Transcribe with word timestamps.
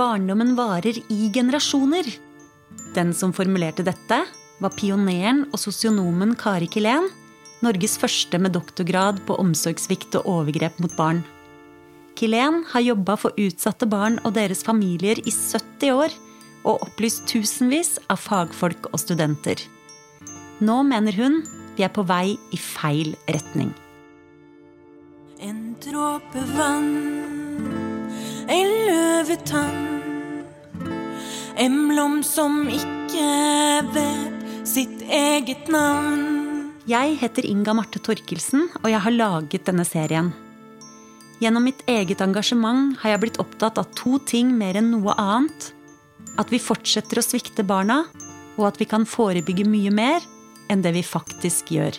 barndommen 0.00 0.54
varer 0.56 0.96
i 1.12 1.30
generasjoner. 1.34 2.06
Den 2.96 3.12
som 3.14 3.34
formulerte 3.36 3.84
dette, 3.84 4.22
var 4.60 4.72
pioneren 4.76 5.44
og 5.50 5.60
sosionomen 5.60 6.32
Kari 6.40 6.68
Kilén, 6.72 7.08
Norges 7.60 7.98
første 8.00 8.38
med 8.40 8.54
doktorgrad 8.56 9.20
på 9.28 9.36
omsorgssvikt 9.42 10.16
og 10.16 10.28
overgrep 10.32 10.78
mot 10.80 10.94
barn. 10.96 11.20
Kilén 12.16 12.62
har 12.72 12.84
jobba 12.84 13.18
for 13.20 13.36
utsatte 13.40 13.88
barn 13.88 14.16
og 14.24 14.34
deres 14.36 14.64
familier 14.64 15.20
i 15.20 15.32
70 15.32 15.92
år 15.92 16.16
og 16.64 16.80
opplyst 16.86 17.26
tusenvis 17.28 17.98
av 18.12 18.20
fagfolk 18.20 18.88
og 18.92 19.00
studenter. 19.00 19.60
Nå 20.60 20.82
mener 20.88 21.16
hun 21.16 21.40
vi 21.76 21.84
er 21.84 21.92
på 21.92 22.04
vei 22.08 22.36
i 22.52 22.60
feil 22.60 23.14
retning. 23.28 23.72
En 25.40 25.62
dråpe 25.80 26.44
vann, 26.56 26.92
en 28.48 28.76
løvetann. 28.88 29.99
En 31.60 31.74
blomst 31.90 32.38
som 32.38 32.62
ikke 32.72 33.24
vet 33.92 34.44
sitt 34.64 35.02
eget 35.12 35.66
navn. 35.68 36.70
Jeg 36.88 37.18
heter 37.20 37.44
Inga 37.44 37.74
Marte 37.76 38.00
Torkelsen, 38.00 38.70
og 38.80 38.86
jeg 38.88 39.02
har 39.04 39.12
laget 39.12 39.66
denne 39.68 39.84
serien. 39.84 40.30
Gjennom 41.44 41.66
mitt 41.68 41.82
eget 41.84 42.24
engasjement 42.24 42.96
har 43.02 43.12
jeg 43.12 43.22
blitt 43.26 43.40
opptatt 43.44 43.76
av 43.76 43.92
to 43.92 44.16
ting 44.24 44.54
mer 44.56 44.78
enn 44.80 44.88
noe 44.94 45.12
annet. 45.20 45.68
At 46.40 46.48
vi 46.48 46.62
fortsetter 46.64 47.20
å 47.20 47.26
svikte 47.28 47.66
barna, 47.68 48.06
og 48.56 48.70
at 48.70 48.80
vi 48.80 48.88
kan 48.88 49.04
forebygge 49.04 49.68
mye 49.68 49.92
mer 49.92 50.24
enn 50.72 50.80
det 50.80 50.94
vi 50.96 51.04
faktisk 51.04 51.74
gjør. 51.76 51.92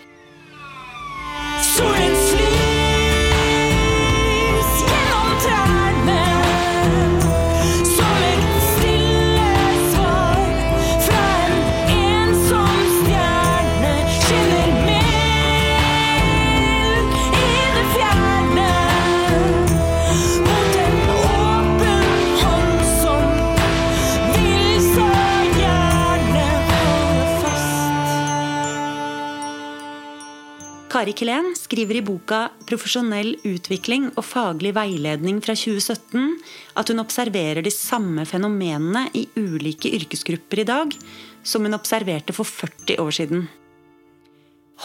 Kari 31.01 31.15
Kelen 31.17 31.55
skriver 31.57 31.97
i 31.97 32.01
boka 32.05 32.51
'Profesjonell 32.69 33.31
utvikling 33.49 34.03
og 34.11 34.21
faglig 34.21 34.69
veiledning' 34.77 35.39
fra 35.41 35.55
2017 35.57 36.35
at 36.77 36.91
hun 36.91 37.01
observerer 37.01 37.65
de 37.65 37.71
samme 37.73 38.21
fenomenene 38.29 39.07
i 39.17 39.23
ulike 39.33 39.89
yrkesgrupper 39.97 40.61
i 40.61 40.65
dag 40.69 40.93
som 41.41 41.65
hun 41.65 41.73
observerte 41.73 42.35
for 42.37 42.45
40 42.45 43.01
år 43.01 43.17
siden. 43.17 43.47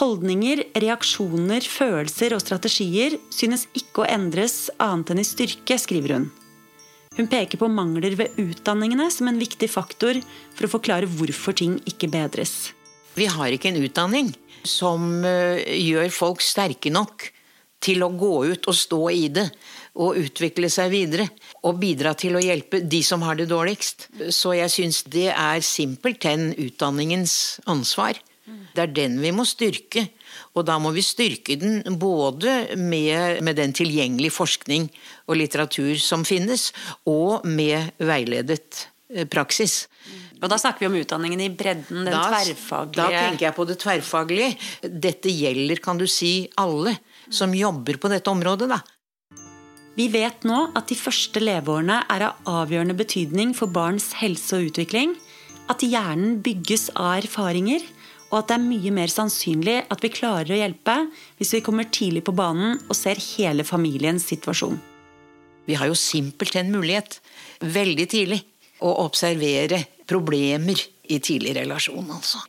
Holdninger, 0.01 0.63
reaksjoner, 0.73 1.61
følelser 1.61 2.33
og 2.33 2.41
strategier 2.41 3.19
synes 3.29 3.67
ikke 3.77 4.01
å 4.01 4.09
endres 4.09 4.71
annet 4.81 5.13
enn 5.13 5.21
i 5.21 5.27
styrke, 5.27 5.77
skriver 5.77 6.15
hun. 6.17 6.31
Hun 7.13 7.29
peker 7.29 7.61
på 7.61 7.69
mangler 7.69 8.17
ved 8.17 8.41
utdanningene 8.41 9.11
som 9.13 9.29
en 9.29 9.37
viktig 9.37 9.69
faktor 9.69 10.17
for 10.55 10.65
å 10.65 10.73
forklare 10.79 11.05
hvorfor 11.05 11.53
ting 11.61 11.77
ikke 11.85 12.09
bedres. 12.09 12.73
Vi 13.13 13.29
har 13.29 13.53
ikke 13.53 13.69
en 13.69 13.83
utdanning 13.85 14.33
som 14.69 15.25
eh, 15.25 15.63
gjør 15.79 16.13
folk 16.13 16.43
sterke 16.45 16.91
nok 16.93 17.29
til 17.83 18.03
å 18.03 18.11
gå 18.17 18.33
ut 18.51 18.67
og 18.69 18.75
stå 18.75 19.01
i 19.13 19.27
det 19.33 19.47
og 19.97 20.17
utvikle 20.19 20.69
seg 20.69 20.91
videre. 20.93 21.27
Og 21.65 21.79
bidra 21.81 22.13
til 22.17 22.37
å 22.37 22.43
hjelpe 22.43 22.83
de 22.85 23.01
som 23.05 23.23
har 23.25 23.37
det 23.39 23.49
dårligst. 23.49 24.09
Så 24.33 24.53
jeg 24.57 24.73
syns 24.73 25.03
det 25.09 25.29
er 25.33 25.63
simpelthen 25.65 26.51
utdanningens 26.53 27.59
ansvar. 27.69 28.19
Det 28.47 28.83
er 28.83 28.93
den 28.93 29.17
vi 29.21 29.33
må 29.35 29.45
styrke. 29.47 30.05
Og 30.57 30.65
da 30.67 30.77
må 30.81 30.91
vi 30.95 31.03
styrke 31.05 31.57
den 31.59 31.97
både 31.99 32.77
med, 32.77 33.41
med 33.45 33.57
den 33.59 33.73
tilgjengelige 33.75 34.35
forskning 34.35 34.87
og 35.27 35.39
litteratur 35.41 35.97
som 36.01 36.25
finnes, 36.27 36.71
og 37.09 37.45
med 37.45 37.91
veiledet 37.97 38.87
eh, 39.13 39.27
praksis. 39.29 39.85
Og 40.41 40.49
da 40.51 40.57
snakker 40.61 40.85
vi 40.85 40.89
om 40.91 40.97
utdanningen 40.99 41.41
i 41.41 41.49
bredden, 41.49 42.05
den 42.05 42.13
Da- 42.13 42.29
tverrfaglige 42.29 42.95
Da 42.95 43.07
tenker 43.09 43.47
jeg 43.47 43.55
på 43.55 43.67
det 43.67 43.79
tverrfaglige. 43.79 44.57
Dette 44.81 45.29
gjelder, 45.29 45.81
kan 45.81 45.97
du 45.97 46.05
si, 46.07 46.49
alle 46.57 46.97
som 47.29 47.53
jobber 47.53 47.97
på 47.97 48.09
dette 48.09 48.29
området, 48.29 48.69
da. 48.69 48.81
Vi 49.97 50.07
vet 50.13 50.43
nå 50.45 50.71
at 50.77 50.87
de 50.87 50.95
første 50.95 51.41
leveårene 51.41 52.03
er 52.07 52.21
av 52.27 52.35
avgjørende 52.45 52.95
betydning 52.95 53.55
for 53.57 53.65
barns 53.67 54.13
helse 54.19 54.53
og 54.53 54.69
utvikling, 54.69 55.15
at 55.69 55.81
hjernen 55.81 56.37
bygges 56.45 56.91
av 56.95 57.23
erfaringer, 57.23 57.81
og 58.29 58.39
at 58.39 58.51
det 58.51 58.57
er 58.57 58.67
mye 58.67 58.91
mer 58.93 59.07
sannsynlig 59.07 59.85
at 59.89 60.03
vi 60.03 60.11
klarer 60.13 60.51
å 60.53 60.59
hjelpe 60.59 60.97
hvis 61.39 61.53
vi 61.55 61.63
kommer 61.65 61.87
tidlig 61.89 62.25
på 62.27 62.35
banen 62.35 62.77
og 62.85 62.95
ser 62.95 63.15
hele 63.15 63.63
familiens 63.63 64.27
situasjon. 64.27 64.77
Vi 65.67 65.75
har 65.75 65.89
jo 65.89 65.97
simpelthen 65.99 66.69
mulighet, 66.71 67.17
veldig 67.63 68.07
tidlig, 68.11 68.43
å 68.83 68.93
observere 69.05 69.83
problemer 70.07 70.79
i 71.07 71.19
tidlig 71.23 71.53
relasjon, 71.55 72.07
altså. 72.11 72.39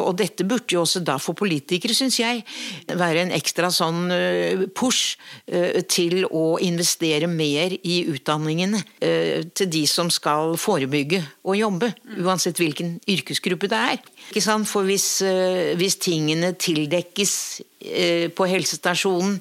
Og 0.00 0.12
dette 0.18 0.44
burde 0.48 0.74
jo 0.74 0.82
også 0.82 1.00
da 1.04 1.16
for 1.22 1.36
politikere, 1.38 1.94
syns 1.96 2.18
jeg, 2.20 2.42
være 2.88 3.24
en 3.24 3.34
ekstra 3.34 3.70
sånn 3.72 4.12
eh, 4.12 4.64
push 4.76 5.16
eh, 5.46 5.80
til 5.88 6.26
å 6.28 6.58
investere 6.64 7.28
mer 7.30 7.72
i 7.72 8.02
utdanningene 8.12 8.82
eh, 9.00 9.48
til 9.56 9.70
de 9.72 9.84
som 9.88 10.12
skal 10.12 10.56
forebygge 10.60 11.22
og 11.48 11.58
jobbe, 11.58 11.92
uansett 12.20 12.60
hvilken 12.60 12.98
yrkesgruppe 13.08 13.70
det 13.72 13.82
er. 13.92 14.02
Ikke 14.30 14.44
sant? 14.44 14.68
For 14.68 14.88
hvis, 14.88 15.22
hvis 15.80 15.98
tingene 16.02 16.52
tildekkes 16.56 17.36
på 18.36 18.46
helsestasjonen 18.46 19.40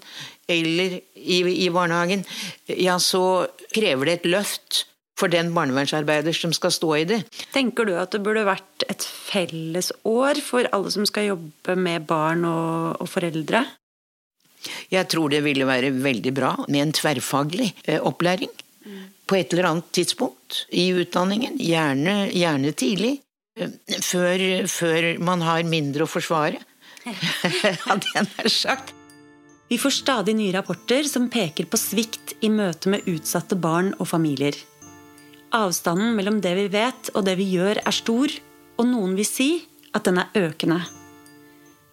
eller 0.52 0.96
i, 1.16 1.38
i 1.68 1.68
barnehagen, 1.72 2.24
ja, 2.68 2.98
så 3.00 3.46
krever 3.72 4.10
det 4.10 4.16
et 4.20 4.32
løft 4.34 4.86
for 5.22 5.32
den 5.32 5.52
barnevernsarbeider 5.56 6.34
som 6.36 6.54
skal 6.58 6.74
stå 6.74 6.90
i 7.00 7.06
det. 7.14 7.20
Tenker 7.54 7.86
du 7.88 7.94
at 8.02 8.14
det 8.16 8.24
burde 8.26 8.44
vært 8.48 8.86
et 8.90 9.06
felles 9.06 9.92
år 10.10 10.42
for 10.42 10.66
alle 10.74 10.92
som 10.94 11.06
skal 11.10 11.30
jobbe 11.32 11.78
med 11.78 12.08
barn 12.10 12.44
og, 12.50 12.98
og 13.02 13.10
foreldre? 13.12 13.64
Jeg 14.94 15.08
tror 15.10 15.32
det 15.34 15.42
ville 15.46 15.66
være 15.66 15.90
veldig 16.04 16.34
bra 16.38 16.52
med 16.68 16.84
en 16.84 16.94
tverrfaglig 16.94 17.72
eh, 17.86 18.02
opplæring 18.06 18.52
på 19.30 19.38
et 19.38 19.54
eller 19.54 19.70
annet 19.72 19.88
tidspunkt 19.96 20.66
i 20.76 20.90
utdanningen. 21.02 21.56
Gjerne, 21.62 22.28
gjerne 22.36 22.74
tidlig. 22.78 23.16
eh, 23.58 23.72
Før, 24.06 24.44
før 24.70 25.08
man 25.24 25.46
har 25.48 25.64
mindre 25.66 26.06
å 26.06 26.12
forsvare. 26.12 26.62
Hadde 27.88 28.12
jeg 28.14 28.28
nær 28.28 28.52
sagt. 28.54 28.94
Vi 29.72 29.78
får 29.80 29.94
stadig 30.02 30.36
nye 30.36 30.52
rapporter 30.54 31.08
som 31.08 31.30
peker 31.32 31.66
på 31.72 31.80
svikt 31.80 32.36
i 32.44 32.50
møte 32.52 32.92
med 32.92 33.08
utsatte 33.10 33.56
barn 33.56 33.94
og 33.98 34.10
familier. 34.12 34.58
Avstanden 35.52 36.16
mellom 36.16 36.40
det 36.44 36.54
vi 36.56 36.68
vet 36.72 37.12
og 37.16 37.26
det 37.28 37.36
vi 37.40 37.50
gjør 37.52 37.82
er 37.84 37.96
stor, 37.96 38.32
og 38.80 38.88
noen 38.88 39.18
vil 39.18 39.28
si 39.28 39.50
at 39.92 40.08
den 40.08 40.22
er 40.22 40.32
økende. 40.48 40.80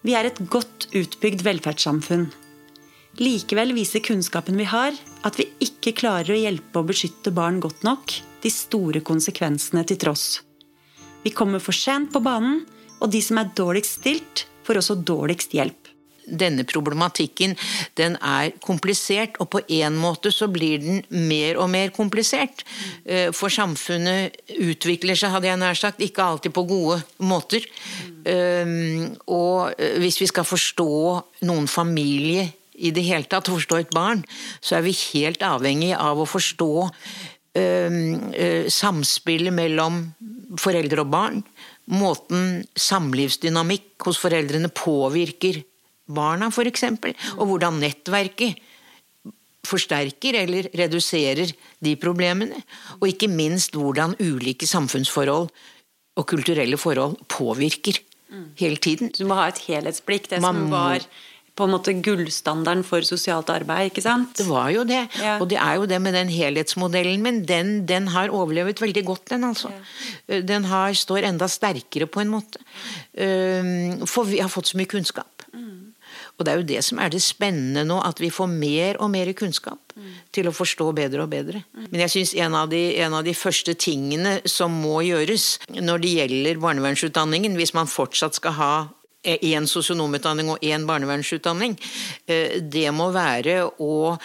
Vi 0.07 0.15
er 0.15 0.29
et 0.29 0.39
godt 0.47 0.87
utbygd 0.95 1.43
velferdssamfunn. 1.43 2.29
Likevel 3.19 3.73
viser 3.75 4.03
kunnskapen 4.05 4.55
vi 4.59 4.67
har, 4.69 4.95
at 5.27 5.39
vi 5.39 5.49
ikke 5.65 5.95
klarer 5.97 6.31
å 6.31 6.39
hjelpe 6.39 6.79
og 6.79 6.91
beskytte 6.93 7.33
barn 7.35 7.59
godt 7.59 7.83
nok, 7.83 8.13
de 8.39 8.51
store 8.53 9.01
konsekvensene 9.03 9.83
til 9.83 9.99
tross. 9.99 10.27
Vi 11.25 11.35
kommer 11.35 11.59
for 11.59 11.75
sent 11.75 12.13
på 12.13 12.23
banen, 12.23 12.61
og 13.03 13.11
de 13.11 13.19
som 13.23 13.41
er 13.41 13.51
dårligst 13.59 13.99
stilt, 13.99 14.45
får 14.63 14.79
også 14.79 15.01
dårligst 15.03 15.55
hjelp. 15.57 15.78
Denne 16.29 16.65
problematikken 16.67 17.55
den 17.99 18.17
er 18.21 18.53
komplisert, 18.63 19.39
og 19.39 19.49
på 19.55 19.63
en 19.79 19.97
måte 19.99 20.31
så 20.33 20.47
blir 20.51 20.79
den 20.83 21.01
mer 21.09 21.59
og 21.59 21.69
mer 21.73 21.93
komplisert. 21.95 22.63
Eh, 23.05 23.31
For 23.35 23.49
samfunnet 23.53 24.37
utvikler 24.59 25.17
seg, 25.17 25.33
hadde 25.33 25.49
jeg 25.49 25.61
nær 25.61 25.77
sagt, 25.77 26.03
ikke 26.03 26.23
alltid 26.23 26.53
på 26.55 26.67
gode 26.69 27.01
måter. 27.19 27.65
Um, 28.25 29.15
Og 29.27 29.73
eh, 29.79 29.97
hvis 30.01 30.19
vi 30.21 30.27
skal 30.29 30.47
forstå 30.47 30.91
noen 31.47 31.67
familie 31.67 32.49
i 32.79 32.91
det 32.95 33.03
hele 33.07 33.27
tatt, 33.27 33.49
forstå 33.51 33.79
et 33.79 33.95
barn, 33.95 34.23
så 34.61 34.77
er 34.77 34.85
vi 34.85 34.95
helt 35.13 35.43
avhengig 35.43 35.93
av 35.97 36.19
å 36.19 36.27
forstå 36.29 36.71
um, 36.83 37.97
eh, 38.33 38.69
samspillet 38.71 39.53
mellom 39.55 40.01
foreldre 40.59 41.03
og 41.03 41.11
barn. 41.11 41.41
Måten 41.89 42.63
samlivsdynamikk 42.77 44.05
hos 44.05 44.19
foreldrene 44.21 44.69
påvirker 44.69 45.63
barna, 46.09 46.49
f.eks. 46.49 46.85
Og 47.37 47.45
hvordan 47.51 47.79
nettverket 47.83 48.59
forsterker 49.69 50.37
eller 50.39 50.69
reduserer 50.77 51.51
de 51.83 51.95
problemene. 51.99 52.61
Og 52.99 53.09
ikke 53.11 53.29
minst 53.31 53.75
hvordan 53.77 54.15
ulike 54.19 54.67
samfunnsforhold 54.69 55.49
og 56.19 56.27
kulturelle 56.27 56.79
forhold 56.79 57.19
påvirker 57.31 58.01
hele 58.59 58.77
tiden. 58.77 59.11
Så 59.13 59.23
Du 59.23 59.29
må 59.29 59.39
ha 59.39 59.49
et 59.49 59.61
helhetsblikk. 59.67 60.29
Det 60.29 60.41
Man 60.41 60.55
som 60.55 60.71
var 60.71 61.05
på 61.59 61.65
en 61.67 61.73
måte 61.73 61.91
gullstandarden 61.99 62.85
for 62.87 63.03
sosialt 63.03 63.49
arbeid, 63.51 63.89
ikke 63.89 64.03
sant? 64.05 64.31
Det 64.37 64.45
var 64.47 64.69
jo 64.71 64.85
det. 64.87 65.01
Ja. 65.19 65.35
Og 65.41 65.49
det 65.51 65.57
er 65.59 65.75
jo 65.75 65.89
det 65.91 65.99
med 66.01 66.15
den 66.15 66.31
helhetsmodellen. 66.31 67.21
Men 67.25 67.41
den, 67.45 67.85
den 67.89 68.07
har 68.13 68.31
overlevet 68.31 68.79
veldig 68.79 69.03
godt, 69.05 69.25
den 69.33 69.43
altså. 69.43 69.73
Den 70.27 70.69
har, 70.71 70.93
står 70.95 71.27
enda 71.27 71.49
sterkere 71.51 72.07
på 72.07 72.23
en 72.23 72.31
måte. 72.31 72.63
Um, 73.11 74.07
For 74.07 74.29
vi 74.29 74.39
har 74.39 74.51
fått 74.51 74.71
så 74.71 74.79
mye 74.79 74.87
kunnskap. 74.87 75.43
Og 76.39 76.45
det 76.47 76.51
er 76.51 76.61
jo 76.61 76.67
det 76.69 76.83
som 76.87 77.01
er 77.03 77.11
det 77.11 77.19
spennende 77.19 77.83
nå, 77.83 77.99
at 78.07 78.21
vi 78.23 78.31
får 78.31 78.47
mer 78.47 78.99
og 79.03 79.11
mer 79.11 79.31
kunnskap 79.35 79.91
til 80.31 80.47
å 80.47 80.55
forstå 80.55 80.87
bedre 80.95 81.25
og 81.25 81.33
bedre. 81.33 81.65
Men 81.75 82.05
jeg 82.05 82.13
syns 82.13 82.31
en, 82.39 82.55
en 82.55 83.17
av 83.17 83.25
de 83.27 83.33
første 83.35 83.75
tingene 83.75 84.37
som 84.47 84.71
må 84.71 85.01
gjøres 85.03 85.57
når 85.75 86.05
det 86.05 86.13
gjelder 86.15 86.61
barnevernsutdanningen, 86.63 87.59
hvis 87.59 87.75
man 87.75 87.91
fortsatt 87.91 88.39
skal 88.39 88.55
ha 88.55 88.73
én 89.27 89.67
sosionomutdanning 89.67 90.53
og 90.53 90.63
én 90.63 90.87
barnevernsutdanning, 90.87 91.75
eh, 92.31 92.61
det 92.63 92.87
må 92.95 93.11
være 93.11 93.65
å 93.67 94.15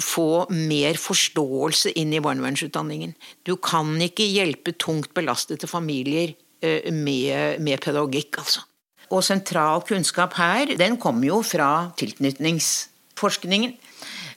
få 0.00 0.46
mer 0.54 0.94
forståelse 0.94 1.92
inn 1.98 2.14
i 2.14 2.22
barnevernsutdanningen. 2.22 3.14
Du 3.44 3.56
kan 3.56 3.98
ikke 4.00 4.24
hjelpe 4.24 4.72
tungt 4.78 5.12
belastede 5.14 5.66
familier 5.66 6.34
eh, 6.62 6.92
med, 6.92 7.60
med 7.60 7.82
pedagogikk, 7.82 8.38
altså. 8.38 8.69
Og 9.10 9.24
sentral 9.26 9.82
kunnskap 9.86 10.36
her, 10.38 10.76
den 10.78 10.96
kommer 11.02 11.26
jo 11.26 11.40
fra 11.42 11.90
tilknytningsforskningen. 11.98 13.76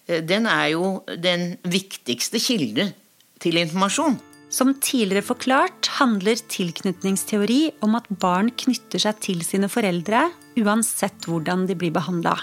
Eh, 0.07 0.21
Den 0.21 0.45
er 0.45 0.73
jo 0.73 1.03
den 1.07 1.57
viktigste 1.63 2.39
kilde 2.41 2.93
til 3.39 3.57
informasjon. 3.57 4.19
Som 4.53 4.75
tidligere 4.77 5.25
forklart 5.25 5.87
handler 5.97 6.37
tilknytningsteori 6.37 7.73
om 7.81 7.95
at 7.97 8.05
barn 8.21 8.51
knytter 8.53 9.01
seg 9.01 9.17
til 9.19 9.41
sine 9.41 9.65
foreldre 9.65 10.27
uansett 10.61 11.25
hvordan 11.25 11.65
de 11.65 11.73
blir 11.73 11.93
behandla. 11.93 12.35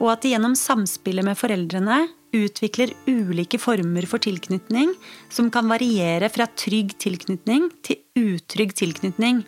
Og 0.00 0.08
at 0.14 0.22
de 0.24 0.32
gjennom 0.32 0.56
samspillet 0.56 1.26
med 1.26 1.36
foreldrene 1.36 2.06
utvikler 2.32 2.94
ulike 3.04 3.60
former 3.60 4.06
for 4.08 4.22
tilknytning 4.24 4.94
som 5.28 5.50
kan 5.52 5.68
variere 5.68 6.30
fra 6.32 6.46
trygg 6.48 6.94
tilknytning 7.02 7.68
til 7.84 8.00
utrygg 8.16 8.72
tilknytning, 8.80 9.42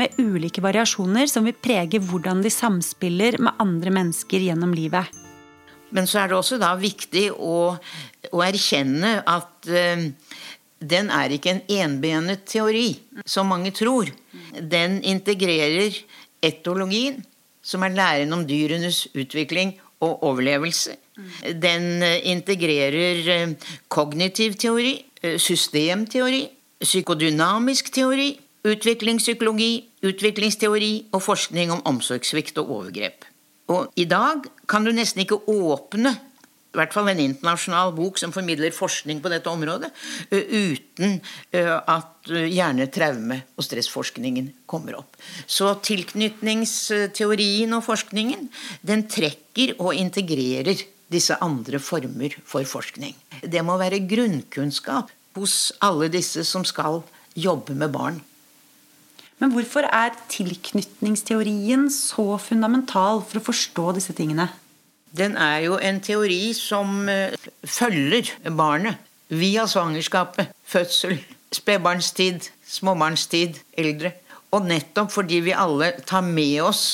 med 0.00 0.16
ulike 0.20 0.62
variasjoner 0.64 1.28
som 1.28 1.44
vil 1.48 1.58
prege 1.60 2.00
hvordan 2.00 2.40
de 2.44 2.52
samspiller 2.52 3.36
med 3.42 3.58
andre 3.60 3.92
mennesker 3.94 4.48
gjennom 4.48 4.72
livet. 4.76 5.10
Men 5.90 6.06
så 6.06 6.22
er 6.22 6.30
det 6.30 6.38
også 6.38 6.60
da 6.62 6.70
viktig 6.78 7.26
å, 7.34 7.74
å 8.30 8.42
erkjenne 8.46 9.18
at 9.28 9.68
uh, 9.68 10.04
den 10.80 11.10
er 11.12 11.34
ikke 11.34 11.52
en 11.52 11.64
enbenet 11.82 12.46
teori, 12.48 12.94
som 13.28 13.50
mange 13.52 13.72
tror. 13.76 14.08
Den 14.54 15.00
integrerer 15.04 15.98
etologien, 16.40 17.20
som 17.60 17.84
er 17.84 17.92
læren 17.92 18.32
om 18.32 18.46
dyrenes 18.48 19.04
utvikling 19.12 19.74
og 20.00 20.22
overlevelse. 20.24 20.94
Den 21.60 22.00
eh, 22.00 22.22
integrerer 22.32 23.26
eh, 23.28 23.74
kognitiv 23.92 24.56
teori, 24.56 24.94
systemteori, 25.20 26.46
psykodynamisk 26.80 27.90
teori, 27.92 28.30
utviklingspsykologi, 28.66 29.72
utviklingsteori 30.04 30.92
og 31.14 31.22
forskning 31.24 31.72
om 31.74 31.84
omsorgssvikt 31.88 32.58
og 32.62 32.74
overgrep. 32.78 33.24
Og 33.70 33.92
i 34.00 34.06
dag 34.10 34.48
kan 34.68 34.84
du 34.84 34.92
nesten 34.92 35.22
ikke 35.22 35.42
åpne 35.48 36.16
i 36.70 36.78
hvert 36.78 36.92
fall 36.94 37.08
en 37.10 37.18
internasjonal 37.18 37.90
bok 37.96 38.18
som 38.20 38.30
formidler 38.30 38.70
forskning 38.70 39.18
på 39.22 39.30
dette 39.32 39.50
området, 39.50 39.88
uten 40.30 41.16
at 41.50 42.30
hjernetraume- 42.30 43.40
og 43.58 43.66
stressforskningen 43.66 44.52
kommer 44.70 45.00
opp. 45.00 45.18
Så 45.50 45.72
tilknytningsteorien 45.82 47.74
og 47.74 47.82
forskningen 47.88 48.46
den 48.86 49.02
trekker 49.10 49.74
og 49.80 49.98
integrerer 49.98 50.86
disse 51.10 51.34
andre 51.42 51.82
former 51.82 52.38
for 52.46 52.62
forskning. 52.62 53.16
Det 53.42 53.66
må 53.66 53.74
være 53.80 54.06
grunnkunnskap 54.06 55.10
hos 55.34 55.72
alle 55.82 56.06
disse 56.12 56.46
som 56.46 56.62
skal 56.62 57.02
jobbe 57.34 57.74
med 57.74 57.90
barn. 57.90 58.22
Men 59.40 59.54
hvorfor 59.54 59.86
er 59.88 60.16
tilknytningsteorien 60.28 61.88
så 61.92 62.34
fundamental 62.42 63.22
for 63.24 63.40
å 63.40 63.46
forstå 63.46 63.86
disse 63.96 64.14
tingene? 64.16 64.50
Den 65.16 65.34
er 65.40 65.64
jo 65.64 65.78
en 65.80 65.98
teori 66.04 66.52
som 66.54 67.08
eh, 67.10 67.34
følger 67.64 68.30
barnet 68.54 69.00
via 69.32 69.64
svangerskapet, 69.70 70.52
fødsel, 70.66 71.16
spedbarnstid, 71.54 72.50
småbarnstid, 72.68 73.58
eldre. 73.80 74.12
Og 74.54 74.66
nettopp 74.66 75.12
fordi 75.14 75.40
vi 75.46 75.56
alle 75.56 75.92
tar 76.06 76.26
med 76.26 76.60
oss 76.66 76.84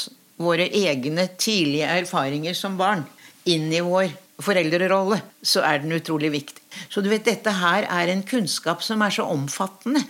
våre 0.41 0.69
egne 0.69 1.27
tidlige 1.41 1.89
erfaringer 2.03 2.57
som 2.57 2.77
barn 2.79 3.05
inn 3.49 3.71
i 3.73 3.83
vår 3.85 4.13
foreldrerolle, 4.43 5.21
så 5.43 5.63
er 5.65 5.81
den 5.83 5.97
utrolig 5.97 6.33
viktig. 6.35 6.66
Så 6.89 7.03
du 7.05 7.11
vet, 7.13 7.25
dette 7.27 7.53
her 7.53 7.87
er 7.89 8.13
en 8.13 8.25
kunnskap 8.27 8.85
som 8.85 9.05
er 9.05 9.15
så 9.15 9.27
omfattende. 9.31 10.03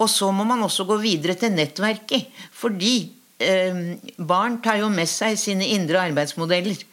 Og 0.00 0.10
så 0.10 0.30
må 0.32 0.46
man 0.48 0.62
også 0.66 0.86
gå 0.88 0.98
videre 1.02 1.36
til 1.38 1.54
nettverket. 1.54 2.30
Fordi 2.56 2.94
eh, 3.42 3.82
barn 4.16 4.60
tar 4.64 4.82
jo 4.82 4.90
med 4.92 5.10
seg 5.10 5.38
sine 5.40 5.68
indre 5.76 6.02
arbeidsmodeller 6.10 6.86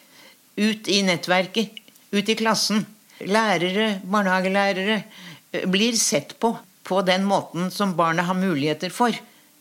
ut 0.58 0.90
i 0.90 1.02
nettverket, 1.06 1.84
ut 2.14 2.30
i 2.30 2.38
klassen. 2.40 2.86
Lærere, 3.28 3.98
barnehagelærere 4.06 5.02
eh, 5.02 5.68
blir 5.70 5.98
sett 6.00 6.38
på 6.42 6.56
på 6.88 7.02
den 7.04 7.26
måten 7.28 7.72
som 7.72 7.96
barnet 7.96 8.26
har 8.26 8.38
muligheter 8.38 8.94
for, 8.94 9.16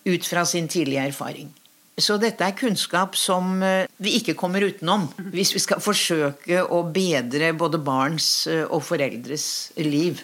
ut 0.05 0.27
fra 0.27 0.45
sin 0.47 0.69
tidlige 0.71 1.09
erfaring. 1.11 1.51
Så 1.97 2.19
dette 2.21 2.45
er 2.45 2.53
kunnskap 2.53 3.15
som 3.17 3.63
eh, 3.65 3.89
vi 3.97 4.19
ikke 4.19 4.35
kommer 4.37 4.61
utenom 4.61 5.07
hvis 5.33 5.55
vi 5.57 5.63
skal 5.65 5.81
forsøke 5.81 6.61
å 6.69 6.83
bedre 6.93 7.55
både 7.57 7.81
barns 7.81 8.29
eh, 8.53 8.67
og 8.69 8.85
foreldres 8.85 9.47
liv. 9.81 10.21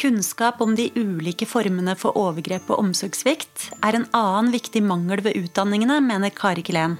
Kunnskap 0.00 0.58
om 0.64 0.72
de 0.74 0.88
ulike 0.96 1.46
formene 1.46 1.94
for 1.98 2.16
overgrep 2.18 2.72
og 2.72 2.80
omsorgssvikt 2.82 3.68
er 3.86 3.98
en 3.98 4.08
annen 4.16 4.50
viktig 4.50 4.82
mangel 4.82 5.22
ved 5.22 5.38
utdanningene, 5.38 6.00
mener 6.02 6.34
Kari 6.34 6.64
Kelen. 6.66 6.96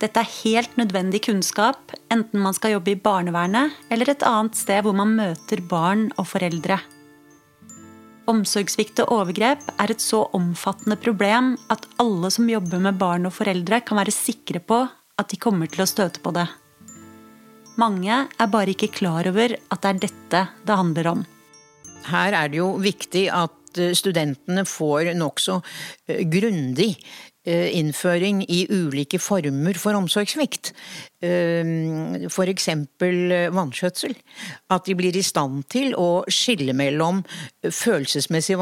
Dette 0.00 0.22
er 0.22 0.32
helt 0.38 0.78
nødvendig 0.80 1.26
kunnskap, 1.26 1.92
enten 2.08 2.40
man 2.40 2.56
skal 2.56 2.78
jobbe 2.78 2.94
i 2.94 3.00
barnevernet 3.02 3.76
eller 3.92 4.14
et 4.14 4.24
annet 4.24 4.56
sted 4.56 4.86
hvor 4.86 4.96
man 4.96 5.12
møter 5.18 5.60
barn 5.68 6.08
og 6.16 6.30
foreldre. 6.30 6.78
Omsorgssvikt 8.30 9.00
og 9.02 9.10
overgrep 9.16 9.62
er 9.80 9.90
et 9.90 10.02
så 10.02 10.22
omfattende 10.36 10.94
problem 11.00 11.56
at 11.72 11.86
alle 12.02 12.30
som 12.30 12.48
jobber 12.50 12.82
med 12.82 12.98
barn 13.00 13.26
og 13.26 13.34
foreldre, 13.34 13.80
kan 13.82 13.98
være 13.98 14.14
sikre 14.14 14.62
på 14.62 14.84
at 15.18 15.32
de 15.32 15.38
kommer 15.40 15.70
til 15.70 15.82
å 15.82 15.88
støte 15.90 16.22
på 16.22 16.32
det. 16.36 16.46
Mange 17.80 18.24
er 18.30 18.52
bare 18.52 18.74
ikke 18.74 18.92
klar 19.00 19.26
over 19.30 19.56
at 19.56 19.82
det 19.82 19.90
er 19.90 20.02
dette 20.04 20.42
det 20.68 20.78
handler 20.78 21.10
om. 21.14 21.24
Her 22.10 22.36
er 22.36 22.52
det 22.52 22.60
jo 22.60 22.70
viktig 22.80 23.26
at 23.34 23.80
eh, 23.80 23.96
studentene 23.98 24.64
får 24.68 25.12
nokså 25.18 25.58
eh, 26.08 26.22
grundig 26.30 26.92
innføring 27.46 28.42
i 28.48 28.66
ulike 28.68 29.18
former 29.18 29.78
for 29.80 29.96
omsorgssvikt. 29.96 30.72
F.eks. 31.20 32.32
For 32.32 32.48
eksempel 32.48 33.32
eh, 33.32 33.48
vanskjøtsel. 33.52 34.14
At 34.72 34.86
de 34.88 34.96
blir 34.96 35.16
i 35.16 35.24
stand 35.24 35.64
til 35.72 35.94
å 35.98 36.22
skille 36.32 36.74
mellom 36.76 37.22
følelsesmessig 37.64 38.56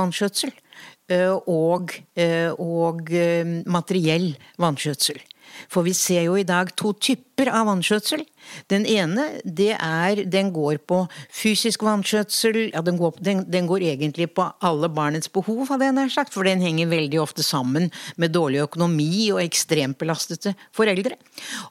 eh, 1.10 1.34
og, 1.46 1.94
eh, 2.18 2.50
og 2.58 3.12
eh, 3.14 3.46
materiell 3.66 4.32
vanskjøtsel. 4.58 5.22
For 5.68 5.86
vi 5.86 5.94
ser 5.96 6.26
jo 6.28 6.36
i 6.38 6.46
dag 6.46 6.70
to 6.78 6.92
typer 6.94 7.50
av 7.54 7.68
vannskjøtsel. 7.68 8.24
Den 8.72 8.86
ene, 8.88 9.26
det 9.44 9.74
er 9.76 10.24
Den 10.28 10.50
går 10.54 10.78
på 10.88 11.02
fysisk 11.34 11.82
vannskjøtsel. 11.86 12.70
Ja, 12.72 12.82
den 12.82 12.98
går, 13.00 13.18
den, 13.20 13.44
den 13.50 13.68
går 13.68 13.84
egentlig 13.92 14.30
på 14.34 14.46
alle 14.64 14.88
barnets 14.88 15.30
behov, 15.32 15.66
hadde 15.68 15.88
jeg 15.88 15.96
nær 15.98 16.12
sagt. 16.12 16.34
For 16.34 16.48
den 16.48 16.62
henger 16.64 16.90
veldig 16.90 17.20
ofte 17.22 17.44
sammen 17.46 17.90
med 18.16 18.34
dårlig 18.36 18.62
økonomi 18.64 19.28
og 19.34 19.42
ekstremt 19.44 19.98
belastede 20.00 20.54
foreldre. 20.76 21.18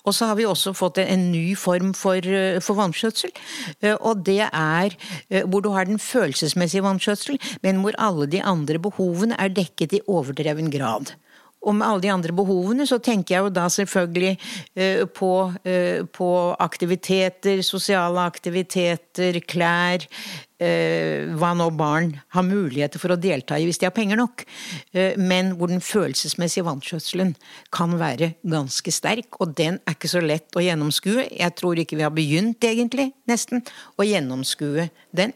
Og 0.06 0.16
så 0.16 0.30
har 0.30 0.40
vi 0.40 0.48
også 0.48 0.76
fått 0.78 1.02
en, 1.04 1.28
ny 1.32 1.56
form 1.60 1.94
for, 1.98 2.22
eh, 2.24 2.62
for 2.64 2.80
vanskjøtsel. 2.80 3.34
Eh, 3.82 3.98
Og 3.98 4.24
det 4.24 4.48
er 4.48 4.96
eh, 5.30 5.44
hvor 5.44 5.62
du 5.66 5.74
har 5.74 5.90
den 5.90 6.00
følelsesmessige 6.00 6.86
vannskjøtsel, 6.86 7.40
men 7.64 7.82
hvor 7.84 7.98
alle 7.98 8.28
de 8.32 8.42
andre 8.42 8.80
behovene 8.80 9.36
er 9.40 9.50
dekket 9.50 9.98
i 9.98 10.04
overdreven 10.08 10.72
grad. 10.72 11.18
Og 11.68 11.76
med 11.76 11.88
alle 11.88 12.06
de 12.06 12.12
andre 12.14 12.36
behovene 12.36 12.88
så 12.88 13.00
tenker 13.04 13.36
jeg 13.36 13.46
jo 13.46 13.54
da 13.54 13.68
selvfølgelig 13.72 14.34
eh, 14.80 15.04
på, 15.12 15.32
eh, 15.68 16.04
på 16.08 16.30
aktiviteter, 16.64 17.62
sosiale 17.66 18.24
aktiviteter, 18.24 19.42
klær, 19.44 20.06
eh, 20.64 21.28
hva 21.38 21.52
nå 21.58 21.68
barn 21.78 22.14
har 22.36 22.46
muligheter 22.48 23.02
for 23.02 23.14
å 23.14 23.20
delta 23.20 23.60
i 23.60 23.68
hvis 23.68 23.82
de 23.82 23.90
har 23.90 23.96
penger 23.96 24.20
nok. 24.20 24.46
Men 25.20 25.56
hvor 25.60 25.72
den 25.72 25.84
følelsesmessige 25.84 26.66
vanskjøtselen 26.68 27.34
kan 27.76 27.98
være 28.00 28.34
ganske 28.48 28.94
sterk, 28.94 29.42
og 29.42 29.56
den 29.60 29.82
er 29.84 29.98
ikke 29.98 30.12
så 30.12 30.24
lett 30.24 30.56
å 30.56 30.64
gjennomskue. 30.64 31.28
Jeg 31.36 31.58
tror 31.60 31.82
ikke 31.82 32.00
vi 32.00 32.08
har 32.08 32.16
begynt 32.16 32.64
egentlig, 32.68 33.12
nesten, 33.30 33.66
å 34.00 34.08
gjennomskue 34.08 34.88
den. 35.16 35.36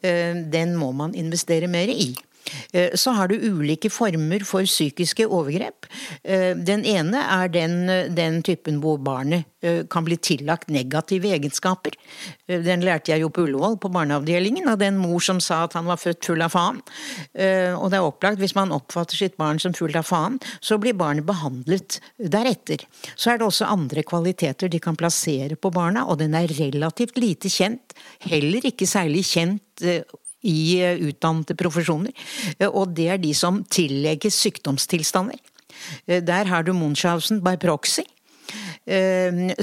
Den 0.00 0.78
må 0.78 0.92
man 0.96 1.16
investere 1.18 1.68
mer 1.70 1.90
i. 1.90 2.12
Eh, 2.72 2.90
Så 2.94 3.10
har 3.10 3.28
du 3.28 3.34
ulike 3.38 3.90
former 3.90 4.44
for 4.44 4.66
psykiske 4.66 5.26
overgrep. 5.26 5.86
Eh, 6.22 6.54
Den 6.54 6.84
ene 6.84 7.22
er 7.22 7.48
den, 7.48 7.86
den 8.14 8.42
typen 8.42 8.80
hvor 8.82 8.98
barnet 8.98 9.44
eh, 9.62 9.84
kan 9.90 10.04
bli 10.04 10.16
tillagt 10.16 10.68
negative 10.68 11.30
egenskaper. 11.32 11.92
Den 12.48 12.84
lærte 12.84 13.12
jeg 13.12 13.22
jo 13.22 13.30
på 13.32 13.46
Ullevål, 13.46 13.78
på 13.80 13.90
barneavdelingen, 13.92 14.68
av 14.68 14.78
den 14.78 14.98
mor 15.00 15.20
som 15.24 15.40
sa 15.40 15.64
at 15.64 15.76
han 15.78 15.86
var 15.88 15.96
født 15.96 16.24
full 16.24 16.42
av 16.44 16.52
faen. 16.52 16.80
Og 17.80 17.86
det 17.90 17.96
er 17.96 18.04
opplagt, 18.04 18.38
hvis 18.38 18.54
man 18.54 18.72
oppfatter 18.74 19.16
sitt 19.16 19.38
barn 19.40 19.58
som 19.62 19.72
full 19.76 19.94
av 19.96 20.04
faen, 20.04 20.36
så 20.60 20.76
blir 20.80 20.96
barnet 20.98 21.24
behandlet 21.24 22.00
deretter. 22.18 22.84
Så 23.16 23.32
er 23.32 23.40
det 23.40 23.48
også 23.48 23.70
andre 23.70 24.04
kvaliteter 24.04 24.68
de 24.68 24.80
kan 24.82 24.98
plassere 25.00 25.56
på 25.56 25.72
barna, 25.72 26.04
og 26.04 26.20
den 26.20 26.36
er 26.36 26.52
relativt 26.52 27.16
lite 27.16 27.48
kjent. 27.48 27.96
Heller 28.28 28.68
ikke 28.68 28.88
særlig 28.88 29.24
kjent 29.32 29.84
i 30.44 30.80
eh, 30.82 31.00
utdannede 31.08 31.56
profesjoner. 31.58 32.12
Eh, 32.58 32.68
Og 32.68 32.94
det 32.96 33.08
er 33.08 33.22
de 33.22 33.32
som 33.34 33.62
tillegges 33.64 34.36
sykdomstilstander. 34.44 35.40
Eh, 36.06 36.20
Der 36.22 36.44
har 36.44 36.62
du 36.62 36.72
Munchhausen 36.72 37.42
by 37.44 37.56
proxy. 37.56 38.04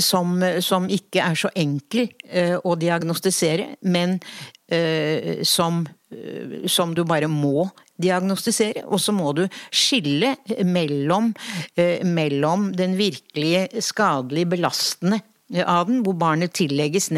Som, 0.02 0.42
som 0.66 0.88
ikke 0.90 1.22
er 1.22 1.36
så 1.38 1.52
enkel 1.54 2.08
å 2.66 2.72
diagnostisere, 2.82 3.76
men 3.86 4.16
som, 5.46 5.84
som 6.66 6.96
du 6.98 7.04
bare 7.06 7.30
må 7.30 7.68
diagnostisere. 8.02 8.82
Og 8.90 8.98
så 9.00 9.14
må 9.14 9.36
du 9.38 9.44
skille 9.70 10.34
mellom, 10.66 11.30
mellom 12.10 12.72
den 12.74 12.98
virkelige 12.98 13.84
skadelige, 13.86 14.50
belastende 14.58 15.22
av 15.66 15.90
den, 15.90 16.02
hvor 16.06 16.16
barnet 16.20 16.54
tillegges 16.58 17.10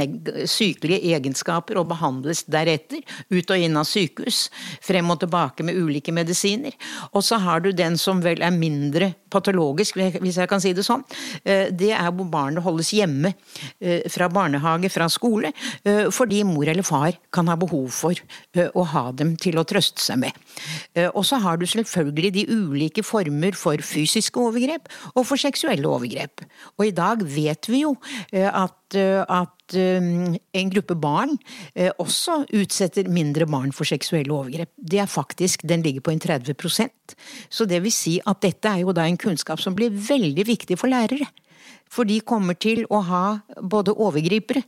sykelige 0.50 1.14
egenskaper 1.14 1.80
og 1.82 1.90
behandles 1.92 2.44
deretter, 2.52 3.04
ut 3.30 3.54
og 3.54 3.66
inn 3.66 3.78
av 3.80 3.88
sykehus, 3.90 4.48
frem 4.84 5.12
og 5.14 5.22
tilbake 5.24 5.66
med 5.66 5.78
ulike 5.78 6.14
medisiner. 6.16 6.74
Og 7.14 7.26
så 7.26 7.40
har 7.44 7.64
du 7.64 7.72
den 7.72 7.98
som 8.02 8.24
vel 8.26 8.42
er 8.42 8.56
mindre 8.56 9.14
patologisk, 9.34 9.98
hvis 10.22 10.38
jeg 10.40 10.50
kan 10.52 10.62
si 10.62 10.74
det 10.78 10.86
sånn. 10.86 11.04
Eh, 11.44 11.72
Det 11.74 11.92
er 11.92 12.12
hvor 12.14 12.30
barnet 12.30 12.64
holdes 12.64 12.92
hjemme 12.94 13.34
eh, 13.82 14.06
fra 14.14 14.30
barnehage, 14.30 14.92
fra 14.94 15.10
skole, 15.12 15.52
eh, 15.84 16.06
fordi 16.14 16.44
mor 16.48 16.70
eller 16.70 16.86
far 16.86 17.18
kan 17.34 17.50
ha 17.50 17.58
behov 17.60 17.90
for 17.94 18.14
å 18.54 18.86
ha 18.94 19.06
dem 19.12 19.36
til 19.42 19.58
å 19.58 19.66
trøste 19.68 20.02
seg 20.04 20.20
med. 20.22 20.38
Og 21.16 21.24
så 21.26 21.40
har 21.42 21.58
du 21.58 21.66
selvfølgelig 21.66 22.32
de 22.36 22.44
ulike 22.52 23.04
former 23.06 23.56
for 23.58 23.82
fysiske 23.82 24.38
overgrep 24.40 24.90
og 25.16 25.26
for 25.26 25.42
seksuelle 25.42 25.90
overgrep. 25.90 26.46
Og 26.78 26.88
i 26.88 26.94
dag 26.96 27.24
vet 27.26 27.70
vi 27.72 27.84
jo 27.84 27.96
at, 28.32 28.76
at 28.96 29.76
en 29.76 30.72
gruppe 30.74 30.96
barn 31.00 31.38
også 32.02 32.44
utsetter 32.54 33.10
mindre 33.10 33.48
barn 33.50 33.72
for 33.76 33.90
seksuelle 33.90 34.34
overgrep. 34.34 34.70
Det 34.78 35.00
er 35.00 35.10
faktisk, 35.10 35.64
Den 35.68 35.82
ligger 35.82 36.02
på 36.02 36.12
en 36.12 36.20
30% 36.20 37.16
Så 37.50 37.66
det 37.66 37.82
vil 37.84 37.92
si 37.92 38.20
at 38.26 38.42
dette 38.42 38.70
er 38.70 38.84
jo 38.84 38.94
da 38.94 39.08
en 39.08 39.18
kunnskap 39.18 39.60
som 39.60 39.76
blir 39.76 39.90
veldig 39.90 40.46
viktig 40.46 40.78
for 40.78 40.88
lærere. 40.88 41.28
For 41.90 42.04
de 42.06 42.20
kommer 42.22 42.54
til 42.54 42.86
å 42.90 43.02
ha 43.02 43.26
både 43.62 43.94
overgripere 43.94 44.64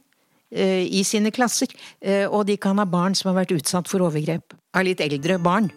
i 0.56 1.02
sine 1.04 1.32
klasser, 1.36 1.68
og 2.30 2.46
de 2.48 2.56
kan 2.62 2.78
ha 2.78 2.86
barn 2.86 3.16
som 3.18 3.32
har 3.32 3.42
vært 3.44 3.56
utsatt 3.58 3.90
for 3.90 4.06
overgrep 4.06 4.54
av 4.76 4.86
litt 4.86 5.02
eldre 5.04 5.40
barn. 5.42 5.72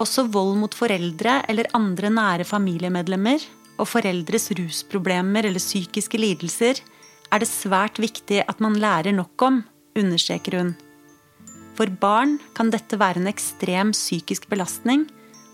Også 0.00 0.24
vold 0.32 0.56
mot 0.58 0.74
foreldre 0.74 1.42
eller 1.50 1.68
andre 1.76 2.10
nære 2.10 2.46
familiemedlemmer 2.48 3.42
og 3.82 3.88
foreldres 3.90 4.48
rusproblemer 4.56 5.46
eller 5.48 5.62
psykiske 5.62 6.18
lidelser 6.20 6.80
er 7.32 7.40
det 7.40 7.48
svært 7.48 7.98
viktig 8.02 8.42
at 8.44 8.60
man 8.60 8.76
lærer 8.80 9.14
nok 9.16 9.42
om, 9.46 9.62
understreker 9.98 10.58
hun. 10.58 10.72
For 11.76 11.88
barn 11.88 12.36
kan 12.56 12.70
dette 12.72 12.98
være 13.00 13.22
en 13.22 13.30
ekstrem 13.30 13.92
psykisk 13.96 14.48
belastning, 14.52 15.06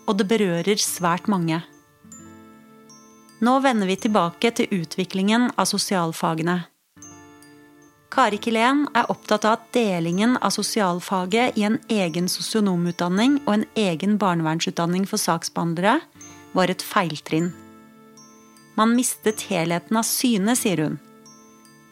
og 0.08 0.18
det 0.18 0.26
berører 0.30 0.80
svært 0.82 1.28
mange. 1.30 1.60
Nå 3.44 3.54
vender 3.62 3.86
vi 3.86 3.94
tilbake 4.02 4.50
til 4.50 4.80
utviklingen 4.80 5.52
av 5.54 5.68
sosialfagene. 5.70 6.64
Kari 8.10 8.38
Kilén 8.42 8.86
er 8.96 9.10
opptatt 9.12 9.44
av 9.46 9.58
at 9.58 9.66
delingen 9.76 10.34
av 10.42 10.50
sosialfaget 10.50 11.58
i 11.60 11.66
en 11.68 11.76
egen 11.92 12.26
sosionomutdanning 12.32 13.36
og 13.44 13.52
en 13.52 13.66
egen 13.78 14.16
barnevernsutdanning 14.18 15.04
for 15.06 15.22
saksbehandlere 15.22 16.00
var 16.56 16.72
et 16.72 16.82
feiltrinn. 16.82 17.52
Man 18.80 18.96
mistet 18.96 19.44
helheten 19.52 20.00
av 20.00 20.08
syne, 20.08 20.56
sier 20.58 20.82
hun. 20.82 20.98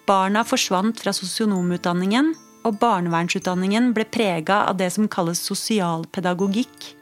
Barna 0.06 0.44
forsvant 0.46 1.00
fra 1.02 1.10
sosionomutdanningen, 1.10 2.34
og 2.66 2.78
barnevernsutdanningen 2.82 3.92
ble 3.94 4.04
prega 4.10 4.60
av 4.70 4.78
det 4.78 4.92
som 4.94 5.08
kalles 5.10 5.40
sosialpedagogikk, 5.46 6.92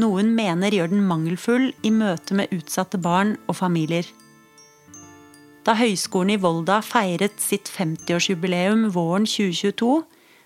noe 0.00 0.20
hun 0.20 0.34
mener 0.36 0.74
gjør 0.74 0.92
den 0.92 1.06
mangelfull 1.08 1.70
i 1.84 1.92
møte 1.94 2.36
med 2.36 2.52
utsatte 2.52 3.00
barn 3.00 3.36
og 3.48 3.56
familier. 3.60 4.04
Da 5.64 5.76
Høgskolen 5.78 6.34
i 6.34 6.40
Volda 6.40 6.82
feiret 6.84 7.40
sitt 7.40 7.70
50-årsjubileum 7.72 8.90
våren 8.92 9.24
2022, 9.24 10.02